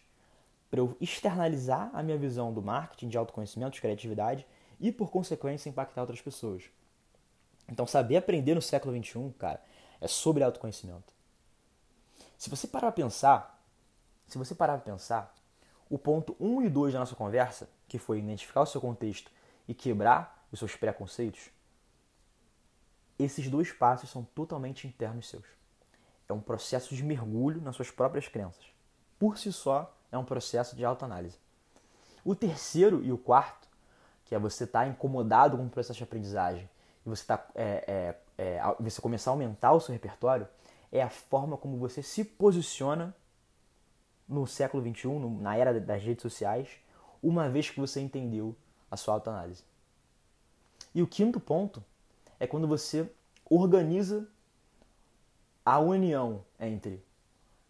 para 0.70 0.80
eu 0.80 0.96
externalizar 1.02 1.90
a 1.94 2.04
minha 2.04 2.18
visão 2.18 2.54
do 2.54 2.62
marketing, 2.62 3.10
de 3.10 3.18
autoconhecimento, 3.18 3.74
de 3.74 3.82
criatividade 3.82 4.46
e, 4.80 4.92
por 4.92 5.10
consequência, 5.10 5.70
impactar 5.70 6.02
outras 6.02 6.22
pessoas. 6.22 6.64
Então, 7.68 7.86
saber 7.86 8.18
aprender 8.18 8.56
no 8.56 8.62
século 8.62 8.96
XXI, 8.96 9.34
cara, 9.38 9.62
é 10.00 10.08
sobre 10.08 10.44
autoconhecimento. 10.44 11.14
Se 12.38 12.50
você 12.50 12.68
parar 12.68 12.92
para 12.92 13.04
pensar, 13.04 13.64
se 14.28 14.38
você 14.38 14.56
parar 14.56 14.78
para 14.78 14.94
pensar, 14.94 15.36
o 15.90 15.98
ponto 15.98 16.36
1 16.40 16.64
e 16.64 16.70
2 16.70 16.94
da 16.94 17.00
nossa 17.00 17.16
conversa, 17.16 17.70
que 17.88 17.98
foi 17.98 18.20
identificar 18.20 18.62
o 18.62 18.66
seu 18.66 18.80
contexto 18.80 19.32
e 19.68 19.74
quebrar 19.74 20.46
os 20.52 20.60
seus 20.60 20.76
preconceitos, 20.76 21.50
esses 23.18 23.50
dois 23.50 23.72
passos 23.72 24.10
são 24.10 24.24
totalmente 24.24 24.88
internos 24.88 25.28
seus. 25.28 25.46
É 26.28 26.34
um 26.34 26.40
processo 26.40 26.96
de 26.96 27.04
mergulho 27.04 27.60
nas 27.62 27.76
suas 27.76 27.92
próprias 27.92 28.28
crenças. 28.28 28.64
Por 29.18 29.38
si 29.38 29.52
só, 29.52 29.94
é 30.12 30.18
um 30.18 30.24
processo 30.24 30.76
de 30.76 30.86
autoanálise. 30.86 31.38
O 32.24 32.36
terceiro 32.36 33.04
e 33.04 33.12
o 33.12 33.18
quarto, 33.18 33.68
que 34.26 34.36
é 34.36 34.40
você 34.40 34.64
estar 34.64 34.84
tá 34.84 34.88
incomodado 34.88 35.58
com 35.58 35.66
o 35.66 35.70
processo 35.70 35.98
de 35.98 36.04
aprendizagem 36.04 36.70
e 37.06 37.10
você, 37.10 37.26
tá, 37.26 37.46
é, 37.56 38.16
é, 38.38 38.58
é, 38.58 38.76
você 38.80 39.02
começar 39.02 39.32
a 39.32 39.34
aumentar 39.34 39.74
o 39.74 39.80
seu 39.80 39.92
repertório, 39.92 40.48
é 40.92 41.02
a 41.02 41.10
forma 41.10 41.58
como 41.58 41.78
você 41.78 42.02
se 42.02 42.24
posiciona 42.24 43.14
no 44.30 44.46
século 44.46 44.84
XXI, 44.84 45.10
na 45.42 45.58
era 45.58 45.80
das 45.80 46.04
redes 46.04 46.22
sociais, 46.22 46.70
uma 47.22 47.50
vez 47.50 47.70
que 47.70 47.80
você 47.80 48.00
entendeu 48.00 48.56
a 48.90 48.96
sua 48.96 49.16
autoanálise. 49.16 49.64
E 50.94 51.02
o 51.02 51.08
quinto 51.08 51.40
ponto 51.40 51.84
é 52.40 52.46
quando 52.46 52.68
você 52.68 53.12
organiza 53.50 54.28
a 55.66 55.80
união 55.80 56.46
entre 56.60 57.04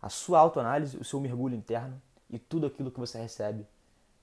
a 0.02 0.10
sua 0.10 0.39
autoanálise, 0.39 0.98
o 0.98 1.04
seu 1.04 1.19
mergulho 1.19 1.56
interno 1.56 2.02
e 2.30 2.38
tudo 2.38 2.67
aquilo 2.67 2.91
que 2.91 3.00
você 3.00 3.17
recebe 3.17 3.65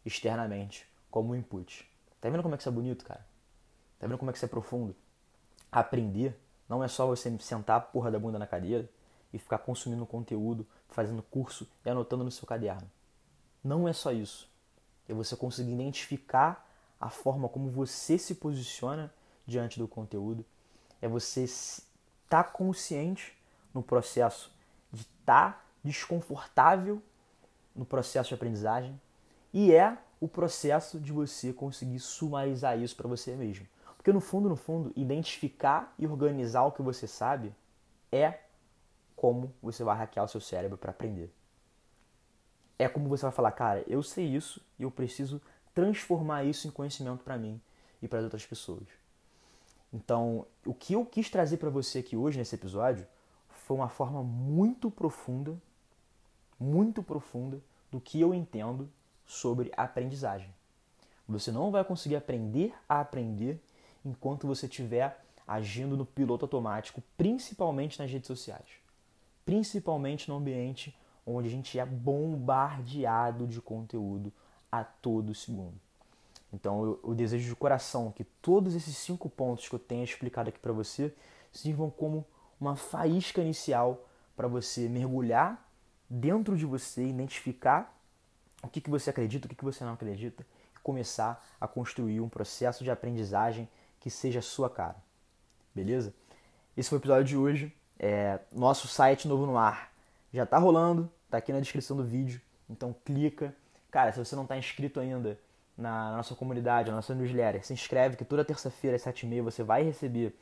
externamente 0.05 0.87
como 1.11 1.35
input. 1.35 1.91
Tá 2.21 2.29
vendo 2.29 2.43
como 2.43 2.55
é 2.55 2.57
que 2.59 2.63
isso 2.63 2.69
é 2.69 2.73
bonito, 2.73 3.05
cara? 3.05 3.27
Tá 3.99 4.07
vendo 4.07 4.19
como 4.19 4.31
é 4.31 4.33
que 4.33 4.39
isso 4.39 4.45
é 4.45 4.49
profundo? 4.49 4.95
Aprender 5.73 6.39
não 6.69 6.83
é 6.83 6.89
só 6.89 7.07
você 7.07 7.37
sentar 7.39 7.77
a 7.77 7.81
porra 7.81 8.11
da 8.11 8.19
bunda 8.19 8.39
na 8.39 8.47
cadeira 8.47 8.89
e 9.37 9.39
ficar 9.39 9.59
consumindo 9.59 10.07
conteúdo, 10.07 10.67
fazendo 10.89 11.23
curso 11.23 11.69
e 11.85 11.91
anotando 11.91 12.25
no 12.25 12.31
seu 12.31 12.47
caderno. 12.47 12.91
Não 13.63 13.87
é 13.87 13.93
só 13.93 14.11
isso. 14.11 14.51
É 15.07 15.13
você 15.13 15.37
conseguir 15.37 15.73
identificar 15.73 16.67
a 16.99 17.11
forma 17.11 17.49
como 17.49 17.69
você 17.69 18.17
se 18.17 18.35
posiciona 18.35 19.13
diante 19.47 19.79
do 19.79 19.87
conteúdo. 19.87 20.45
É 21.03 21.07
você 21.07 21.45
estar 21.45 22.43
tá 22.43 22.45
consciente 22.45 23.37
no 23.75 23.83
processo 23.83 24.51
de 24.91 25.03
estar 25.03 25.53
tá 25.53 25.65
desconfortável 25.85 27.03
no 27.75 27.85
processo 27.85 28.31
de 28.31 28.35
aprendizagem 28.35 28.99
e 29.53 29.71
é 29.71 29.99
o 30.19 30.27
processo 30.27 30.99
de 30.99 31.13
você 31.13 31.53
conseguir 31.53 32.01
sumarizar 32.01 32.81
isso 32.81 32.97
para 32.97 33.07
você 33.07 33.37
mesmo. 33.37 33.67
Porque 33.99 34.13
no 34.13 34.21
fundo, 34.21 34.49
no 34.49 34.57
fundo, 34.57 34.93
identificar 34.97 35.95
e 35.99 36.07
organizar 36.07 36.65
o 36.65 36.73
que 36.73 36.81
você 36.81 37.07
sabe 37.07 37.55
é 38.11 38.46
como 39.17 39.53
você 39.61 39.83
vai 39.83 39.97
hackear 39.97 40.27
o 40.27 40.29
seu 40.29 40.41
cérebro 40.41 40.79
para 40.79 40.91
aprender. 40.91 41.33
É 42.79 42.89
como 42.89 43.09
você 43.09 43.23
vai 43.23 43.33
falar, 43.33 43.51
cara, 43.53 43.83
eu 43.89 44.03
sei 44.03 44.27
isso 44.27 44.61
e 44.79 44.83
eu 44.83 44.91
preciso 44.91 45.41
transformar 45.75 46.45
isso 46.45 46.69
em 46.69 46.71
conhecimento 46.71 47.25
para 47.25 47.39
mim 47.39 47.61
e 48.03 48.07
para 48.07 48.21
outras 48.21 48.45
pessoas. 48.45 48.87
Então, 49.93 50.47
o 50.65 50.75
que 50.75 50.93
eu 50.93 51.05
quis 51.07 51.31
trazer 51.31 51.57
para 51.57 51.71
você 51.71 52.01
aqui 52.01 52.17
hoje 52.17 52.39
nesse 52.39 52.55
episódio 52.55 53.07
foi 53.49 53.77
uma 53.77 53.89
forma 53.89 54.23
muito 54.23 54.91
profunda 54.91 55.59
muito 56.59 57.03
profunda 57.03 57.61
do 57.91 58.01
que 58.01 58.21
eu 58.21 58.35
entendo 58.35 58.91
sobre 59.25 59.71
aprendizagem. 59.77 60.53
Você 61.29 61.51
não 61.51 61.71
vai 61.71 61.85
conseguir 61.85 62.17
aprender 62.17 62.75
a 62.89 63.01
aprender 63.01 63.61
enquanto 64.05 64.47
você 64.47 64.67
estiver 64.67 65.25
agindo 65.47 65.97
no 65.97 66.07
piloto 66.07 66.45
automático, 66.45 67.03
principalmente 67.17 67.99
nas 67.99 68.11
redes 68.11 68.27
sociais. 68.27 68.67
Principalmente 69.47 70.29
no 70.29 70.37
ambiente 70.37 70.95
onde 71.25 71.49
a 71.49 71.51
gente 71.51 71.79
é 71.79 71.87
bombardeado 71.87 73.47
de 73.47 73.63
conteúdo 73.63 74.31
a 74.71 74.85
todo 74.85 75.35
segundo. 75.35 75.81
Então 76.53 76.85
eu, 76.85 77.01
eu 77.03 77.15
desejo 77.15 77.49
de 77.49 77.57
coração 77.57 78.13
que 78.13 78.25
todos 78.25 78.75
esses 78.75 78.97
cinco 78.97 79.31
pontos 79.31 79.69
que 79.69 79.75
eu 79.75 79.79
tenho 79.79 80.05
explicado 80.05 80.51
aqui 80.51 80.59
para 80.59 80.73
você 80.73 81.15
sirvam 81.53 81.89
como 81.89 82.25
uma 82.61 82.77
faísca 82.77 83.41
inicial 83.41 84.07
para 84.37 84.47
você 84.47 84.89
mergulhar 84.89 85.67
dentro 86.09 86.57
de 86.57 86.65
você, 86.65 87.07
identificar 87.07 87.97
o 88.63 88.69
que, 88.69 88.81
que 88.81 88.91
você 88.91 89.11
acredita, 89.11 89.47
o 89.47 89.49
que, 89.49 89.55
que 89.55 89.65
você 89.65 89.85
não 89.85 89.93
acredita 89.93 90.47
e 90.75 90.81
começar 90.81 91.45
a 91.61 91.67
construir 91.67 92.21
um 92.21 92.29
processo 92.29 92.85
de 92.85 92.91
aprendizagem 92.91 93.69
que 94.01 94.11
seja 94.11 94.39
a 94.39 94.43
sua 94.43 94.71
cara. 94.71 94.97
Beleza? 95.75 96.15
Esse 96.77 96.89
foi 96.89 96.99
o 96.99 97.01
episódio 97.01 97.25
de 97.25 97.37
hoje. 97.37 97.73
É, 97.99 98.39
nosso 98.53 98.87
site 98.87 99.27
Novo 99.27 99.47
no 99.47 99.57
Ar 99.57 99.91
já 100.33 100.45
está 100.45 100.59
rolando, 100.59 101.11
está 101.25 101.39
aqui 101.39 101.53
na 101.53 101.61
descrição 101.61 101.97
do 101.97 102.05
vídeo. 102.05 102.41
Então 102.69 102.95
clica. 103.05 103.55
Cara, 103.91 104.13
se 104.13 104.19
você 104.19 104.37
não 104.37 104.43
está 104.43 104.57
inscrito 104.57 105.01
ainda 105.01 105.39
na 105.77 106.17
nossa 106.17 106.35
comunidade, 106.35 106.91
na 106.91 106.97
nossa 106.97 107.15
newsletter, 107.15 107.65
se 107.65 107.73
inscreve 107.73 108.17
que 108.17 108.25
toda 108.25 108.45
terça-feira 108.45 108.97
às 108.97 109.03
7h30 109.03 109.43
você 109.43 109.63
vai 109.63 109.83
receber 109.83 110.35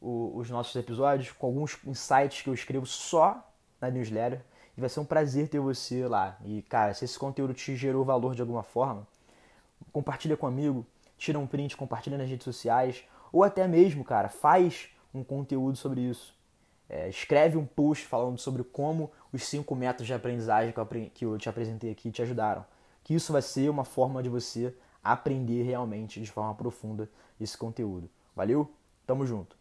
o, 0.00 0.32
os 0.34 0.50
nossos 0.50 0.74
episódios 0.76 1.32
com 1.32 1.46
alguns 1.46 1.78
insights 1.86 2.42
que 2.42 2.48
eu 2.48 2.54
escrevo 2.54 2.86
só 2.86 3.46
na 3.80 3.90
newsletter. 3.90 4.40
E 4.76 4.80
vai 4.80 4.88
ser 4.88 5.00
um 5.00 5.04
prazer 5.04 5.48
ter 5.48 5.60
você 5.60 6.06
lá. 6.06 6.38
E, 6.44 6.62
cara, 6.62 6.94
se 6.94 7.04
esse 7.04 7.18
conteúdo 7.18 7.52
te 7.52 7.76
gerou 7.76 8.04
valor 8.04 8.34
de 8.34 8.40
alguma 8.40 8.62
forma, 8.62 9.06
compartilha 9.92 10.36
com 10.36 10.46
um 10.46 10.48
amigo, 10.48 10.86
tira 11.18 11.38
um 11.38 11.46
print, 11.46 11.76
compartilha 11.76 12.16
nas 12.16 12.28
redes 12.28 12.44
sociais, 12.44 13.04
ou 13.32 13.44
até 13.44 13.66
mesmo, 13.66 14.04
cara, 14.04 14.28
faz 14.28 14.88
um 15.12 15.22
conteúdo 15.22 15.76
sobre 15.76 16.00
isso. 16.00 16.34
É, 16.92 17.08
escreve 17.08 17.56
um 17.56 17.64
post 17.64 18.04
falando 18.04 18.36
sobre 18.36 18.64
como 18.64 19.12
os 19.32 19.44
cinco 19.44 19.76
métodos 19.76 20.08
de 20.08 20.12
aprendizagem 20.12 20.72
que 20.72 20.80
eu, 20.80 20.86
que 21.14 21.24
eu 21.24 21.38
te 21.38 21.48
apresentei 21.48 21.92
aqui 21.92 22.10
te 22.10 22.20
ajudaram. 22.20 22.66
Que 23.04 23.14
isso 23.14 23.32
vai 23.32 23.42
ser 23.42 23.70
uma 23.70 23.84
forma 23.84 24.20
de 24.22 24.28
você 24.28 24.74
aprender 25.02 25.62
realmente 25.62 26.20
de 26.20 26.30
forma 26.30 26.52
profunda 26.54 27.08
esse 27.40 27.56
conteúdo. 27.56 28.10
Valeu? 28.34 28.68
Tamo 29.06 29.24
junto! 29.24 29.59